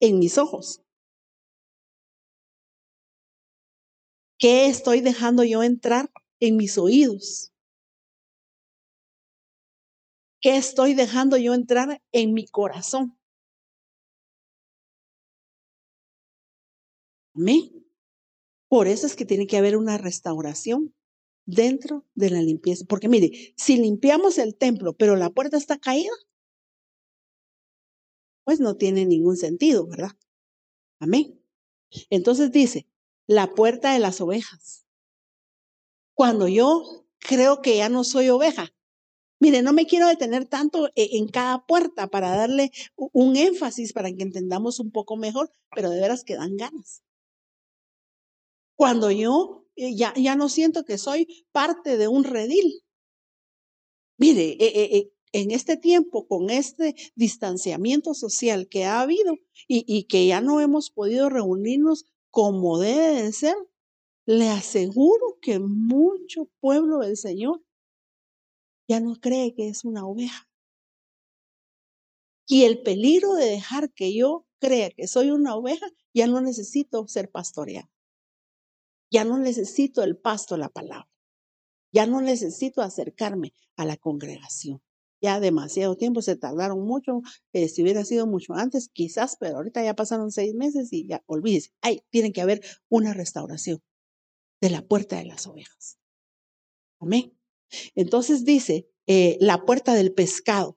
[0.00, 0.81] en mis ojos?
[4.42, 7.52] ¿Qué estoy dejando yo entrar en mis oídos?
[10.40, 13.16] ¿Qué estoy dejando yo entrar en mi corazón?
[17.36, 17.70] Amén.
[18.68, 20.92] Por eso es que tiene que haber una restauración
[21.46, 22.84] dentro de la limpieza.
[22.88, 26.10] Porque mire, si limpiamos el templo, pero la puerta está caída,
[28.42, 30.10] pues no tiene ningún sentido, ¿verdad?
[30.98, 31.40] Amén.
[32.10, 32.88] Entonces dice,
[33.26, 34.86] la puerta de las ovejas.
[36.14, 38.72] Cuando yo creo que ya no soy oveja,
[39.40, 44.12] mire, no me quiero detener tanto e-, en cada puerta para darle un énfasis para
[44.12, 47.02] que entendamos un poco mejor, pero de veras que dan ganas.
[48.76, 52.82] Cuando yo eh, ya, ya no siento que soy parte de un redil.
[54.18, 60.26] Mire, eh, eh, en este tiempo, con este distanciamiento social que ha habido y que
[60.26, 63.54] ya no hemos podido reunirnos como debe de ser,
[64.26, 67.62] le aseguro que mucho pueblo del Señor
[68.88, 70.48] ya no cree que es una oveja.
[72.46, 77.06] Y el peligro de dejar que yo crea que soy una oveja ya no necesito
[77.06, 77.88] ser pastoreado.
[79.10, 81.10] Ya no necesito el pasto, la palabra.
[81.92, 84.82] Ya no necesito acercarme a la congregación.
[85.22, 87.22] Ya demasiado tiempo, se tardaron mucho.
[87.52, 91.22] Eh, si hubiera sido mucho antes, quizás, pero ahorita ya pasaron seis meses y ya
[91.26, 91.70] olvídese.
[91.80, 93.80] Ay, tiene que haber una restauración
[94.60, 95.98] de la puerta de las ovejas.
[97.00, 97.38] Amén.
[97.94, 100.76] Entonces dice, eh, la puerta del pescado.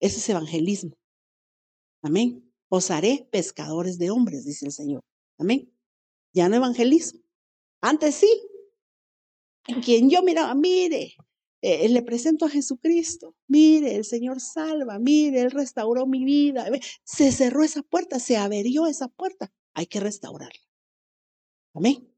[0.00, 0.96] Ese es evangelismo.
[2.02, 2.48] Amén.
[2.68, 5.02] Os haré pescadores de hombres, dice el Señor.
[5.36, 5.72] Amén.
[6.32, 7.20] Ya no evangelismo.
[7.80, 8.30] Antes sí.
[9.66, 11.14] En quien yo miraba, mire,
[11.62, 13.36] eh, le presento a Jesucristo.
[13.46, 14.98] Mire, el Señor salva.
[14.98, 16.66] Mire, Él restauró mi vida.
[17.04, 19.52] Se cerró esa puerta, se averió esa puerta.
[19.74, 20.60] Hay que restaurarla.
[21.74, 22.08] Amén.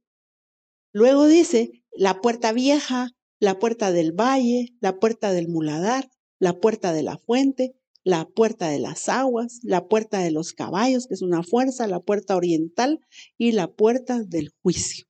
[0.93, 6.93] Luego dice, la puerta vieja, la puerta del valle, la puerta del muladar, la puerta
[6.93, 7.74] de la fuente,
[8.05, 12.01] la puerta de las aguas, la puerta de los caballos, que es una fuerza, la
[12.01, 13.01] puerta oriental
[13.38, 15.07] y la puerta del juicio.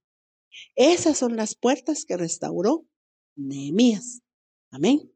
[0.77, 2.87] Esas son las puertas que restauró
[3.37, 4.23] Nehemías.
[4.71, 5.13] Amén.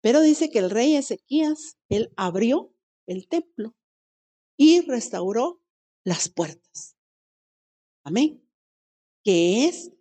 [0.00, 2.74] Pero dice que el rey Ezequías, él abrió
[3.06, 3.74] el templo
[4.56, 5.60] y restauró
[6.04, 6.96] las puertas.
[8.04, 8.42] Amén.
[9.24, 9.92] Que es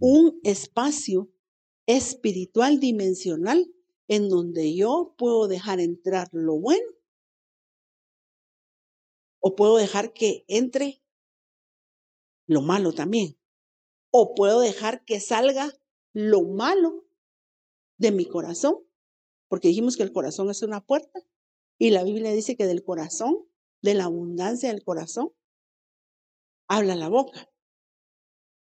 [0.00, 1.30] un espacio
[1.86, 3.72] espiritual dimensional
[4.08, 6.86] en donde yo puedo dejar entrar lo bueno
[9.40, 11.02] o puedo dejar que entre
[12.46, 13.38] lo malo también.
[14.10, 15.72] O puedo dejar que salga
[16.18, 17.06] lo malo
[17.96, 18.74] de mi corazón,
[19.46, 21.20] porque dijimos que el corazón es una puerta
[21.78, 23.46] y la Biblia dice que del corazón,
[23.82, 25.32] de la abundancia del corazón,
[26.68, 27.48] habla la boca.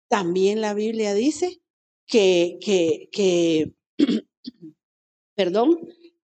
[0.10, 1.64] También la Biblia dice
[2.06, 3.76] que, que, que
[5.36, 5.80] perdón,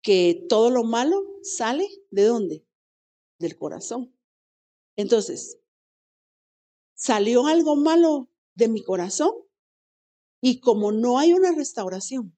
[0.00, 2.66] que todo lo malo sale de dónde?
[3.38, 4.16] Del corazón.
[4.96, 5.60] Entonces,
[6.94, 9.49] salió algo malo de mi corazón
[10.40, 12.36] y como no hay una restauración,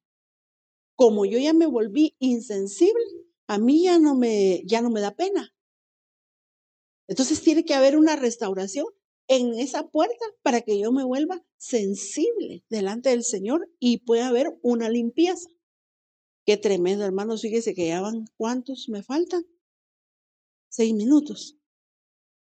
[0.96, 3.04] como yo ya me volví insensible,
[3.46, 5.54] a mí ya no me, ya no me da pena.
[7.08, 8.86] Entonces tiene que haber una restauración
[9.28, 14.58] en esa puerta para que yo me vuelva sensible delante del Señor y pueda haber
[14.62, 15.48] una limpieza.
[16.44, 17.42] Qué tremendo, hermanos.
[17.42, 19.44] Fíjese que ya van, ¿cuántos me faltan?
[20.68, 21.56] Seis minutos.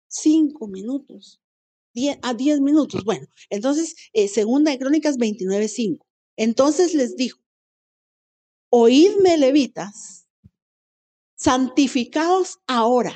[0.08, 1.42] Cinco minutos.
[1.94, 3.04] Diez, a diez minutos.
[3.04, 6.06] Bueno, entonces, eh, segunda de Crónicas 29, 5.
[6.38, 7.40] Entonces les dijo,
[8.70, 10.28] oídme levitas,
[11.36, 13.16] santificaos ahora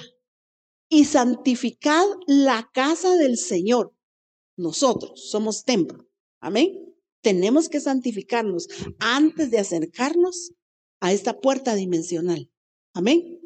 [0.90, 3.94] y santificad la casa del Señor.
[4.56, 6.08] Nosotros somos templo.
[6.40, 6.96] Amén.
[7.22, 8.68] Tenemos que santificarnos
[9.00, 10.52] antes de acercarnos
[11.00, 12.50] a esta puerta dimensional.
[12.94, 13.40] Amén.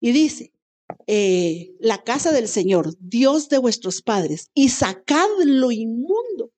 [0.00, 0.53] Y dice,
[1.06, 6.52] eh, la casa del Señor, Dios de vuestros padres, y sacad lo inmundo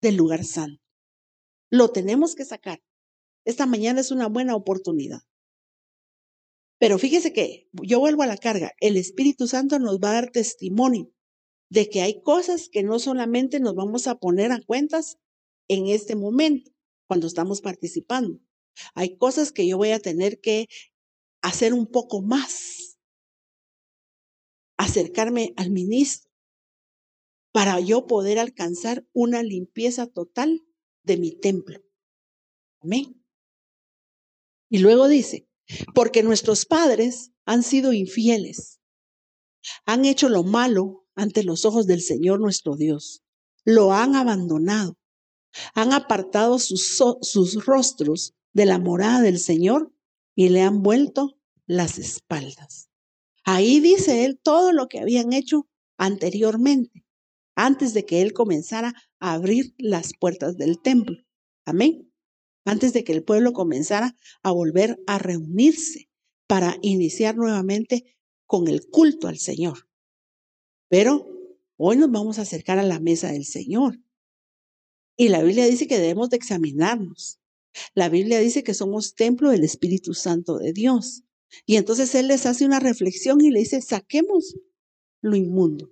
[0.00, 0.82] del lugar santo.
[1.70, 2.80] Lo tenemos que sacar.
[3.44, 5.20] Esta mañana es una buena oportunidad.
[6.78, 8.72] Pero fíjese que yo vuelvo a la carga.
[8.80, 11.12] El Espíritu Santo nos va a dar testimonio
[11.70, 15.18] de que hay cosas que no solamente nos vamos a poner a cuentas
[15.68, 16.70] en este momento,
[17.06, 18.40] cuando estamos participando,
[18.94, 20.66] hay cosas que yo voy a tener que
[21.42, 22.77] hacer un poco más.
[24.88, 26.30] Acercarme al ministro
[27.52, 30.64] para yo poder alcanzar una limpieza total
[31.02, 31.78] de mi templo.
[32.80, 33.22] Amén.
[34.70, 35.46] Y luego dice,
[35.94, 38.80] porque nuestros padres han sido infieles,
[39.84, 43.22] han hecho lo malo ante los ojos del Señor nuestro Dios,
[43.64, 44.96] lo han abandonado,
[45.74, 49.92] han apartado sus, sus rostros de la morada del Señor
[50.34, 52.87] y le han vuelto las espaldas.
[53.44, 57.04] Ahí dice él todo lo que habían hecho anteriormente,
[57.54, 61.16] antes de que él comenzara a abrir las puertas del templo.
[61.64, 62.12] Amén.
[62.64, 66.08] Antes de que el pueblo comenzara a volver a reunirse
[66.46, 68.16] para iniciar nuevamente
[68.46, 69.88] con el culto al Señor.
[70.88, 71.26] Pero
[71.76, 74.00] hoy nos vamos a acercar a la mesa del Señor.
[75.16, 77.40] Y la Biblia dice que debemos de examinarnos.
[77.94, 81.24] La Biblia dice que somos templo del Espíritu Santo de Dios.
[81.66, 84.56] Y entonces Él les hace una reflexión y le dice, saquemos
[85.20, 85.90] lo inmundo.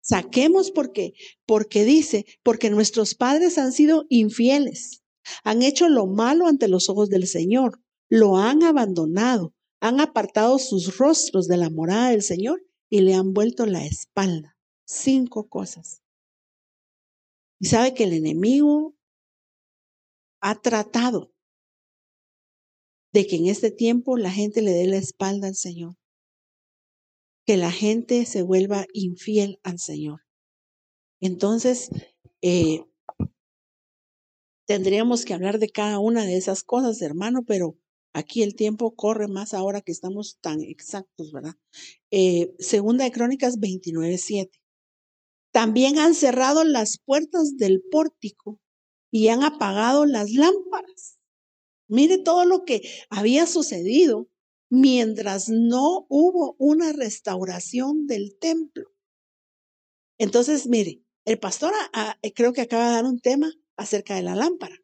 [0.00, 1.14] Saquemos porque,
[1.46, 5.04] porque dice, porque nuestros padres han sido infieles,
[5.44, 10.98] han hecho lo malo ante los ojos del Señor, lo han abandonado, han apartado sus
[10.98, 14.56] rostros de la morada del Señor y le han vuelto la espalda.
[14.84, 16.02] Cinco cosas.
[17.60, 18.96] Y sabe que el enemigo
[20.40, 21.31] ha tratado
[23.12, 25.96] de que en este tiempo la gente le dé la espalda al Señor.
[27.44, 30.20] que la gente se vuelva infiel al Señor.
[31.20, 31.90] Entonces,
[32.40, 32.84] eh,
[34.66, 37.76] tendríamos que hablar de cada una de esas cosas, hermano, pero
[38.12, 41.54] aquí el tiempo corre más ahora que estamos tan exactos, ¿verdad?
[42.10, 44.60] Eh, segunda de Crónicas 29, 7.
[45.52, 48.60] También han cerrado las puertas del pórtico
[49.10, 51.18] y han apagado las lámparas.
[51.92, 52.80] Mire todo lo que
[53.10, 54.26] había sucedido
[54.70, 58.84] mientras no hubo una restauración del templo.
[60.16, 64.22] Entonces, mire, el pastor ah, eh, creo que acaba de dar un tema acerca de
[64.22, 64.74] la lámpara.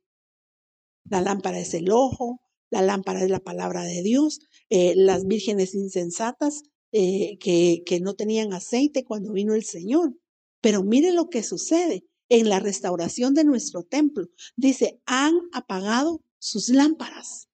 [1.04, 5.74] La lámpara es el ojo, la lámpara es la palabra de Dios, eh, las vírgenes
[5.74, 10.14] insensatas eh, que, que no tenían aceite cuando vino el Señor.
[10.61, 14.26] Pero mire lo que sucede en la restauración de nuestro templo.
[14.56, 17.49] Dice, han apagado sus lámparas.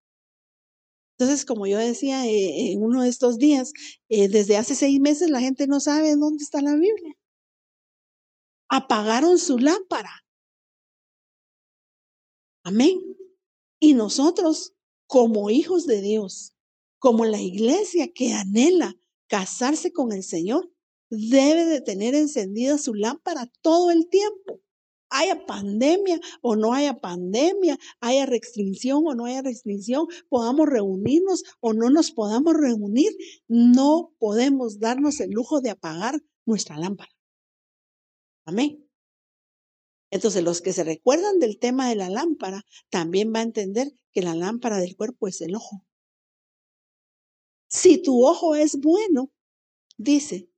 [1.16, 3.72] Entonces, como yo decía eh, en uno de estos días,
[4.08, 7.16] eh, desde hace seis meses la gente no sabe dónde está la Biblia.
[8.68, 10.24] Apagaron su lámpara.
[12.64, 12.98] Amén.
[13.78, 14.74] Y nosotros,
[15.06, 16.56] como hijos de Dios,
[16.98, 18.96] como la iglesia que anhela
[19.28, 20.72] casarse con el Señor,
[21.10, 24.63] debe de tener encendida su lámpara todo el tiempo.
[25.16, 31.72] Haya pandemia o no haya pandemia, haya restricción o no haya restricción, podamos reunirnos o
[31.72, 33.12] no nos podamos reunir,
[33.46, 37.12] no podemos darnos el lujo de apagar nuestra lámpara.
[38.44, 38.84] Amén.
[40.10, 44.22] Entonces, los que se recuerdan del tema de la lámpara, también va a entender que
[44.22, 45.86] la lámpara del cuerpo es el ojo.
[47.68, 49.30] Si tu ojo es bueno,
[49.96, 50.50] dice,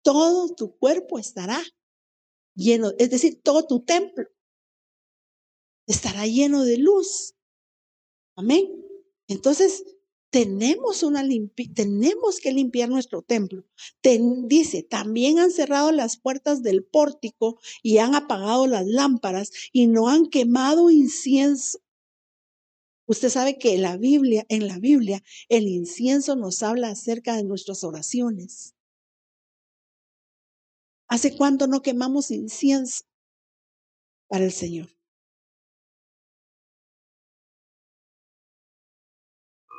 [0.00, 1.62] todo tu cuerpo estará
[2.56, 4.26] lleno, es decir, todo tu templo
[5.86, 7.34] estará lleno de luz.
[8.34, 8.84] Amén.
[9.28, 9.84] Entonces,
[10.30, 11.24] tenemos una
[11.74, 13.64] tenemos que limpiar nuestro templo.
[14.02, 20.08] dice, también han cerrado las puertas del pórtico y han apagado las lámparas y no
[20.08, 21.78] han quemado incienso.
[23.08, 27.44] Usted sabe que en la Biblia, en la Biblia, el incienso nos habla acerca de
[27.44, 28.75] nuestras oraciones.
[31.08, 33.04] ¿Hace cuánto no quemamos incienso
[34.28, 34.88] para el Señor?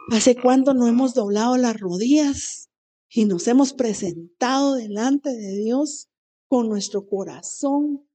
[0.10, 2.70] ¿Hace cuánto no hemos doblado las rodillas
[3.10, 6.08] y nos hemos presentado delante de Dios
[6.48, 8.08] con nuestro corazón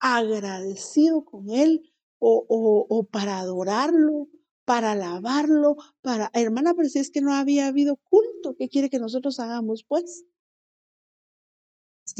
[0.00, 4.28] agradecido con Él o, para adorarlo,
[4.66, 8.98] para alabarlo, para, hermana, pero si es que no había habido culto, ¿qué quiere que
[8.98, 10.24] nosotros hagamos pues?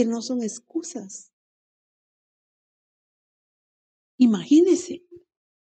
[0.01, 1.31] Que no son excusas.
[4.17, 5.07] Imagínese,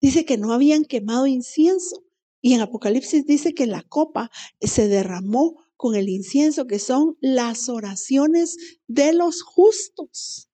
[0.00, 2.04] dice que no habían quemado incienso.
[2.40, 7.68] Y en Apocalipsis dice que la copa se derramó con el incienso, que son las
[7.68, 8.56] oraciones
[8.86, 10.48] de los justos.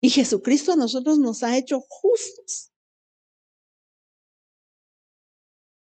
[0.00, 2.70] Y Jesucristo a nosotros nos ha hecho justos.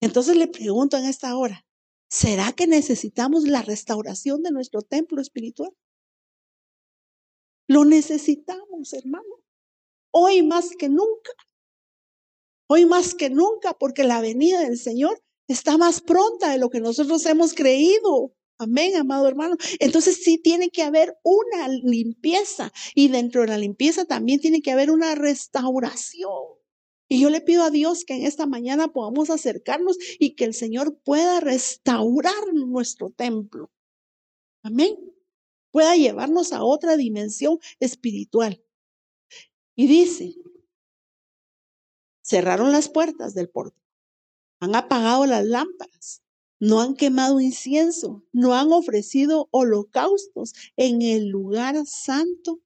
[0.01, 1.65] Entonces le pregunto en esta hora,
[2.15, 5.73] ¿Será que necesitamos la restauración de nuestro templo espiritual?
[7.67, 9.43] Lo necesitamos, hermano.
[10.13, 11.33] Hoy más que nunca.
[12.69, 16.79] Hoy más que nunca, porque la venida del Señor está más pronta de lo que
[16.79, 18.33] nosotros hemos creído.
[18.59, 19.57] Amén, amado hermano.
[19.81, 24.71] Entonces sí tiene que haber una limpieza y dentro de la limpieza también tiene que
[24.71, 26.64] haber una restauración.
[27.15, 30.53] Y yo le pido a Dios que en esta mañana podamos acercarnos y que el
[30.53, 33.71] Señor pueda restaurar nuestro templo.
[34.65, 34.97] Amén.
[35.71, 38.65] Pueda llevarnos a otra dimensión espiritual.
[39.77, 40.35] Y dice,
[42.21, 43.81] cerraron las puertas del portal,
[44.59, 46.21] han apagado las lámparas,
[46.59, 52.61] no han quemado incienso, no han ofrecido holocaustos en el lugar santo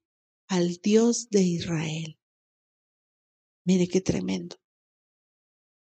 [0.46, 2.17] al Dios de Israel.
[3.68, 4.56] Mire qué tremendo.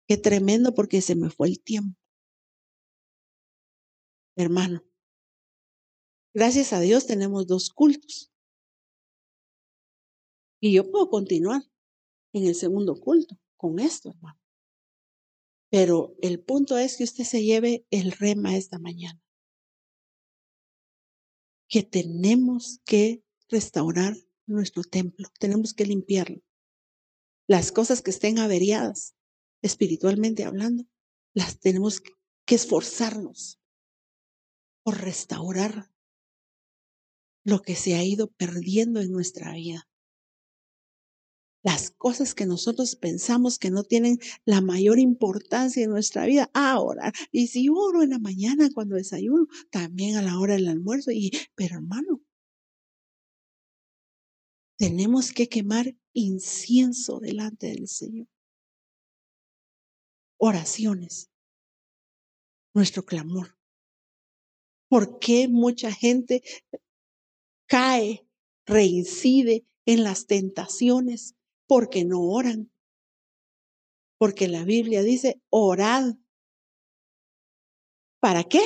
[0.09, 2.01] Qué tremendo porque se me fue el tiempo.
[4.37, 4.87] Hermano,
[6.33, 8.33] gracias a Dios tenemos dos cultos.
[10.63, 11.61] Y yo puedo continuar
[12.33, 14.41] en el segundo culto con esto, hermano.
[15.71, 19.23] Pero el punto es que usted se lleve el rema esta mañana.
[21.69, 24.17] Que tenemos que restaurar
[24.47, 26.48] nuestro templo, tenemos que limpiarlo
[27.49, 29.15] las cosas que estén averiadas,
[29.63, 30.85] espiritualmente hablando,
[31.35, 33.59] las tenemos que esforzarnos
[34.85, 35.91] por restaurar
[37.45, 39.89] lo que se ha ido perdiendo en nuestra vida.
[41.63, 46.81] las cosas que nosotros pensamos que no tienen la mayor importancia en nuestra vida, a
[46.81, 47.13] orar.
[47.33, 51.11] Y si oro en la mañana cuando desayuno, también a la hora del almuerzo.
[51.11, 52.23] Y, pero hermano,
[54.79, 58.27] tenemos que quemar incienso delante del Señor.
[60.37, 61.31] Oraciones.
[62.75, 63.57] Nuestro clamor.
[64.89, 66.43] ¿Por qué mucha gente
[67.67, 68.27] cae,
[68.67, 71.35] reincide en las tentaciones?
[71.67, 72.73] Porque no oran.
[74.19, 76.17] Porque la Biblia dice, orad.
[78.21, 78.63] ¿Para qué?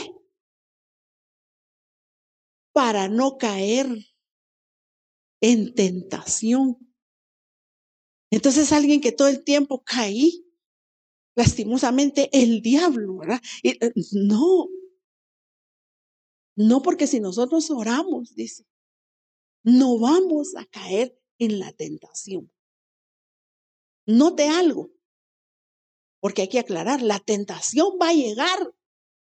[2.73, 3.89] Para no caer
[5.43, 6.92] en tentación.
[8.33, 10.47] Entonces alguien que todo el tiempo caí,
[11.37, 13.43] lastimosamente el diablo, ¿verdad?
[13.63, 13.79] Eh,
[14.13, 14.69] no,
[16.57, 18.65] no porque si nosotros oramos, dice,
[19.63, 22.51] no vamos a caer en la tentación.
[24.07, 24.91] Note algo,
[26.19, 28.75] porque hay que aclarar, la tentación va a llegar,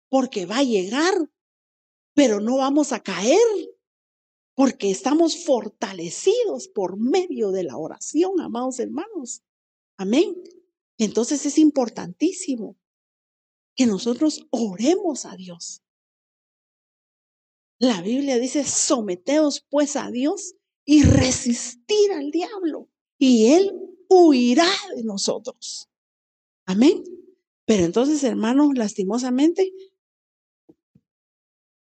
[0.08, 1.12] porque va a llegar,
[2.14, 3.75] pero no vamos a caer,
[4.56, 9.42] porque estamos fortalecidos por medio de la oración, amados hermanos.
[9.98, 10.34] Amén.
[10.98, 12.76] Entonces es importantísimo
[13.74, 15.82] que nosotros oremos a Dios.
[17.78, 20.54] La Biblia dice, someteos pues a Dios
[20.86, 22.88] y resistir al diablo.
[23.18, 23.72] Y él
[24.08, 25.90] huirá de nosotros.
[26.64, 27.04] Amén.
[27.66, 29.70] Pero entonces, hermanos, lastimosamente,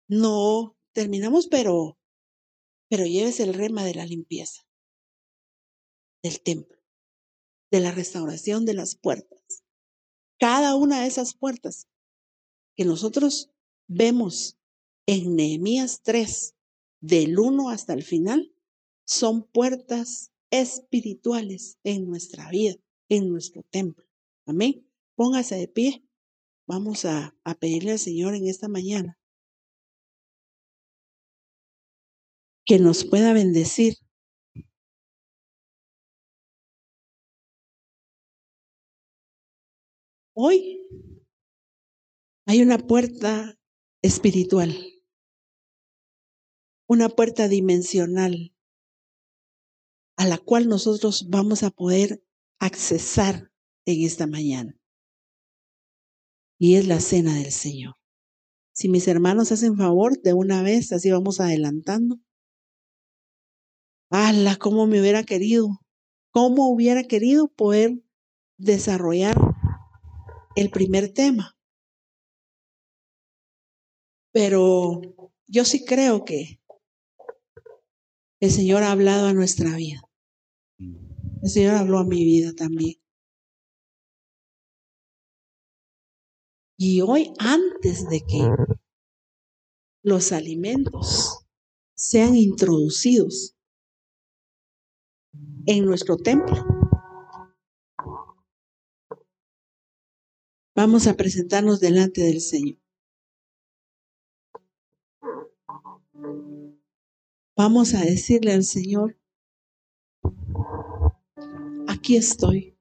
[0.07, 1.97] no terminamos, pero,
[2.91, 4.67] pero lleves el rema de la limpieza
[6.21, 6.77] del templo,
[7.71, 9.63] de la restauración de las puertas.
[10.37, 11.87] Cada una de esas puertas
[12.75, 13.49] que nosotros
[13.87, 14.57] vemos
[15.05, 16.53] en Nehemías 3,
[16.99, 18.53] del 1 hasta el final,
[19.05, 22.75] son puertas espirituales en nuestra vida,
[23.07, 24.05] en nuestro templo.
[24.45, 24.85] Amén.
[25.15, 26.05] Póngase de pie.
[26.67, 29.20] Vamos a, a pedirle al Señor en esta mañana
[32.65, 33.95] que nos pueda bendecir.
[40.33, 40.81] Hoy
[42.47, 43.57] hay una puerta
[44.01, 44.75] espiritual,
[46.87, 48.55] una puerta dimensional
[50.17, 52.23] a la cual nosotros vamos a poder
[52.59, 53.51] accesar
[53.85, 54.79] en esta mañana.
[56.59, 57.95] Y es la cena del Señor.
[58.73, 62.19] Si mis hermanos hacen favor de una vez, así vamos adelantando.
[64.13, 64.57] ¡Hala!
[64.57, 65.79] ¿Cómo me hubiera querido?
[66.31, 68.03] ¿Cómo hubiera querido poder
[68.57, 69.37] desarrollar
[70.57, 71.57] el primer tema?
[74.33, 74.99] Pero
[75.47, 76.61] yo sí creo que
[78.41, 80.01] el Señor ha hablado a nuestra vida.
[80.77, 83.01] El Señor habló a mi vida también.
[86.77, 88.49] Y hoy, antes de que
[90.03, 91.45] los alimentos
[91.95, 93.55] sean introducidos
[95.65, 96.65] en nuestro templo,
[100.75, 102.77] vamos a presentarnos delante del Señor.
[107.55, 109.19] Vamos a decirle al Señor,
[111.87, 112.75] aquí estoy.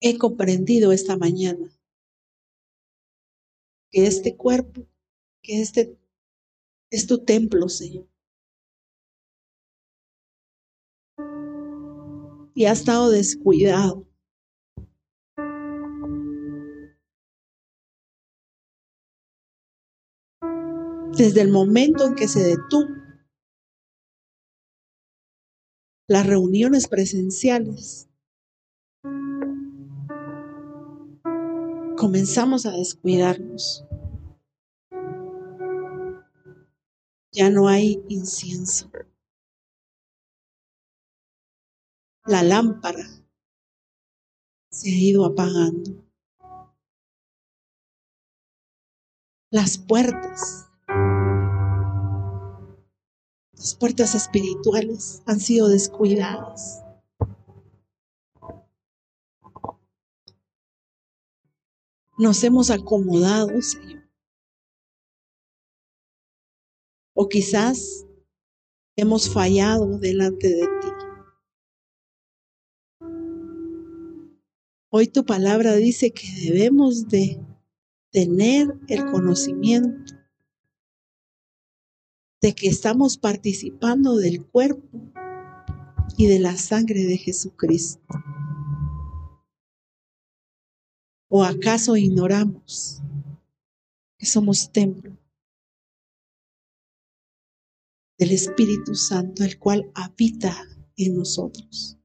[0.00, 1.70] He comprendido esta mañana
[3.90, 4.86] que este cuerpo,
[5.42, 5.98] que este
[6.94, 8.08] es tu templo, Señor.
[12.54, 14.06] Y ha estado descuidado.
[21.16, 22.88] Desde el momento en que se detuvo
[26.08, 28.08] las reuniones presenciales,
[31.96, 33.84] comenzamos a descuidarnos.
[37.34, 38.88] Ya no hay incienso.
[42.26, 43.04] La lámpara
[44.70, 46.06] se ha ido apagando.
[49.50, 50.70] Las puertas
[53.52, 56.84] las puertas espirituales han sido descuidadas.
[62.16, 64.03] Nos hemos acomodado, Señor.
[67.16, 68.04] O quizás
[68.96, 70.88] hemos fallado delante de ti.
[74.90, 77.40] Hoy tu palabra dice que debemos de
[78.10, 80.14] tener el conocimiento
[82.42, 85.00] de que estamos participando del cuerpo
[86.16, 88.02] y de la sangre de Jesucristo.
[91.28, 93.00] ¿O acaso ignoramos
[94.18, 95.16] que somos templo
[98.24, 100.56] del Espíritu Santo, el cual habita
[100.96, 101.98] en nosotros?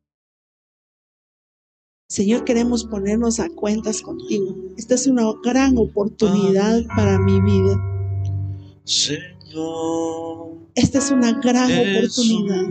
[2.09, 4.53] Señor, queremos ponernos a cuentas contigo.
[4.77, 7.77] Esta es una gran oportunidad para mi vida.
[8.83, 10.57] Señor.
[10.75, 12.65] Esta es una gran oportunidad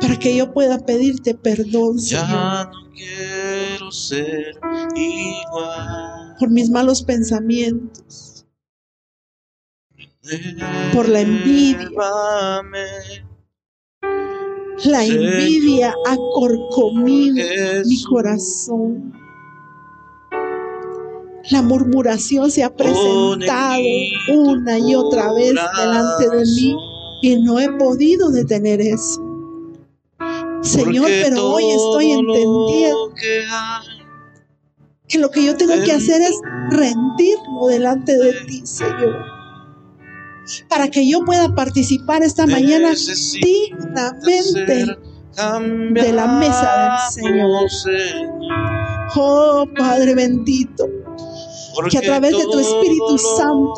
[0.00, 2.26] para que yo pueda pedirte perdón, Señor.
[2.28, 4.58] Ya no quiero ser
[4.94, 6.36] igual.
[6.38, 8.35] Por mis malos pensamientos.
[10.92, 11.90] Por la envidia
[14.84, 17.36] la envidia ha corcomido
[17.86, 19.12] mi corazón.
[21.50, 23.80] La murmuración se ha presentado
[24.28, 26.76] una y otra vez delante de mí
[27.22, 29.22] y no he podido detener eso.
[30.62, 33.14] Señor, pero hoy estoy entendiendo
[35.08, 36.34] que lo que yo tengo que hacer es
[36.70, 39.35] rendirlo delante de ti, Señor
[40.68, 42.92] para que yo pueda participar esta mañana
[43.42, 44.86] dignamente
[45.90, 47.68] de la mesa del Señor.
[49.16, 50.88] Oh Padre bendito,
[51.90, 53.74] que a través de tu Espíritu Santo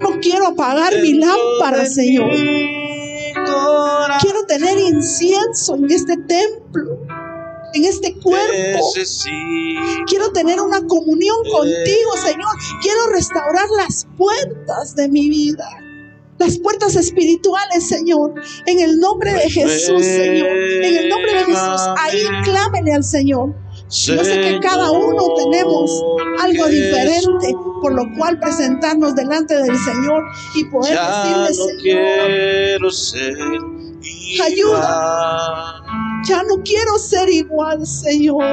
[0.00, 2.30] no quiero apagar mi lámpara, Señor.
[4.20, 7.01] Quiero tener incienso en este templo
[7.74, 8.92] en este cuerpo.
[10.06, 12.50] Quiero tener una comunión contigo, Señor.
[12.80, 15.68] Quiero restaurar las puertas de mi vida.
[16.38, 18.34] Las puertas espirituales, Señor.
[18.66, 20.48] En el nombre de Jesús, Señor.
[20.48, 21.80] En el nombre de Jesús.
[21.98, 23.54] Ahí clámele al Señor.
[23.92, 26.02] Yo sé que cada uno tenemos
[26.40, 31.52] algo diferente, por lo cual presentarnos delante del Señor y poder decirle,
[32.90, 33.60] Señor,
[34.42, 35.82] ayuda
[36.28, 38.44] ya no quiero ser igual, Señor.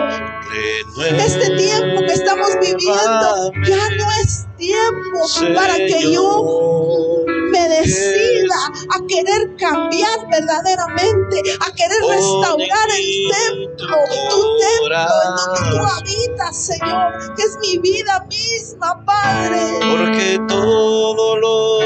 [1.17, 7.18] Este tiempo que estamos viviendo ya no es tiempo para que yo
[7.60, 8.55] me decida
[8.95, 16.66] a querer cambiar verdaderamente, a querer restaurar el templo, tu templo en donde tú habitas,
[16.66, 19.80] Señor, que es mi vida misma, Padre.
[19.80, 21.80] Porque todo lo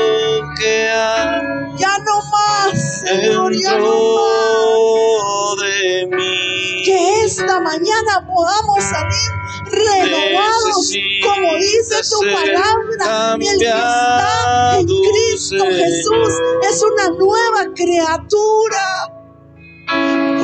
[0.60, 5.64] que hay ya no más, Señor, ya no más.
[5.64, 6.84] De mí.
[6.86, 9.43] Que esta mañana podamos salir
[9.74, 10.94] renovados,
[11.24, 13.36] como dice tu palabra.
[13.36, 16.34] El que está en Cristo Jesús
[16.70, 19.10] es una nueva criatura.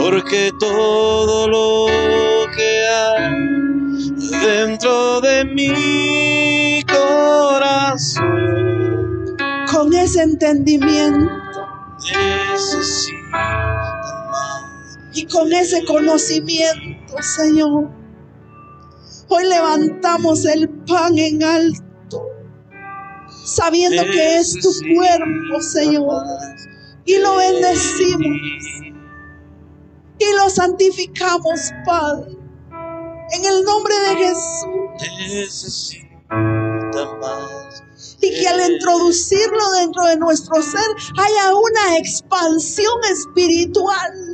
[0.02, 1.88] Porque todo lo
[2.56, 3.50] que hay
[4.42, 8.26] dentro de mi corazón,
[9.72, 11.40] con ese entendimiento,
[15.14, 17.99] y con ese conocimiento, Señor
[19.32, 22.26] Hoy levantamos el pan en alto,
[23.46, 26.24] sabiendo que es tu cuerpo, Señor.
[27.06, 28.38] Y lo bendecimos.
[30.18, 32.32] Y lo santificamos, Padre.
[33.32, 35.96] En el nombre de Jesús.
[38.22, 44.29] Y que al introducirlo dentro de nuestro ser haya una expansión espiritual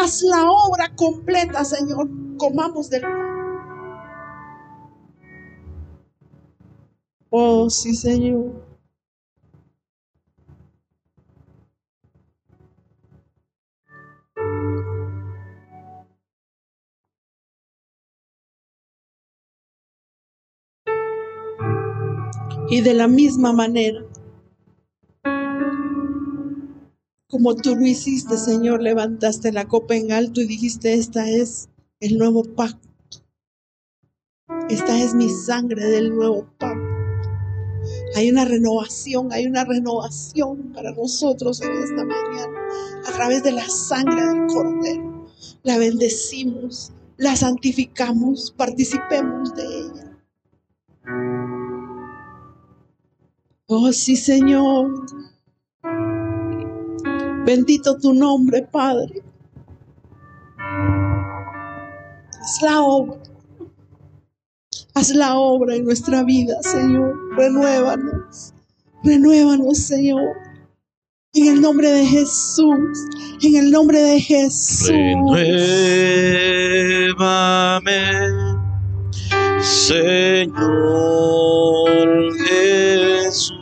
[0.00, 2.08] hagas la obra completa, Señor.
[2.38, 3.02] Comamos del
[7.32, 8.68] Oh, sí, Señor.
[22.68, 24.00] Y de la misma manera,
[27.30, 31.68] como tú lo hiciste, Señor, levantaste la copa en alto y dijiste, esta es
[32.00, 32.88] el nuevo pacto.
[34.68, 36.90] Esta es mi sangre del nuevo pacto.
[38.16, 42.60] Hay una renovación, hay una renovación para nosotros en esta mañana
[43.06, 45.26] a través de la sangre del Cordero.
[45.62, 50.18] La bendecimos, la santificamos, participemos de ella.
[53.66, 55.06] Oh sí, Señor.
[57.44, 59.22] Bendito tu nombre, Padre.
[62.40, 63.16] Haz la obra.
[64.94, 67.14] Haz la obra en nuestra vida, Señor.
[67.36, 68.54] Renuévanos.
[69.04, 70.36] Renuévanos, Señor.
[71.32, 73.06] En el nombre de Jesús.
[73.42, 74.88] En el nombre de Jesús.
[74.88, 75.60] Renuévame
[79.62, 80.56] Señor
[82.38, 83.59] Jesús.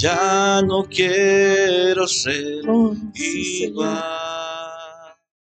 [0.00, 4.02] Ya no quiero ser Oh, sí, igual.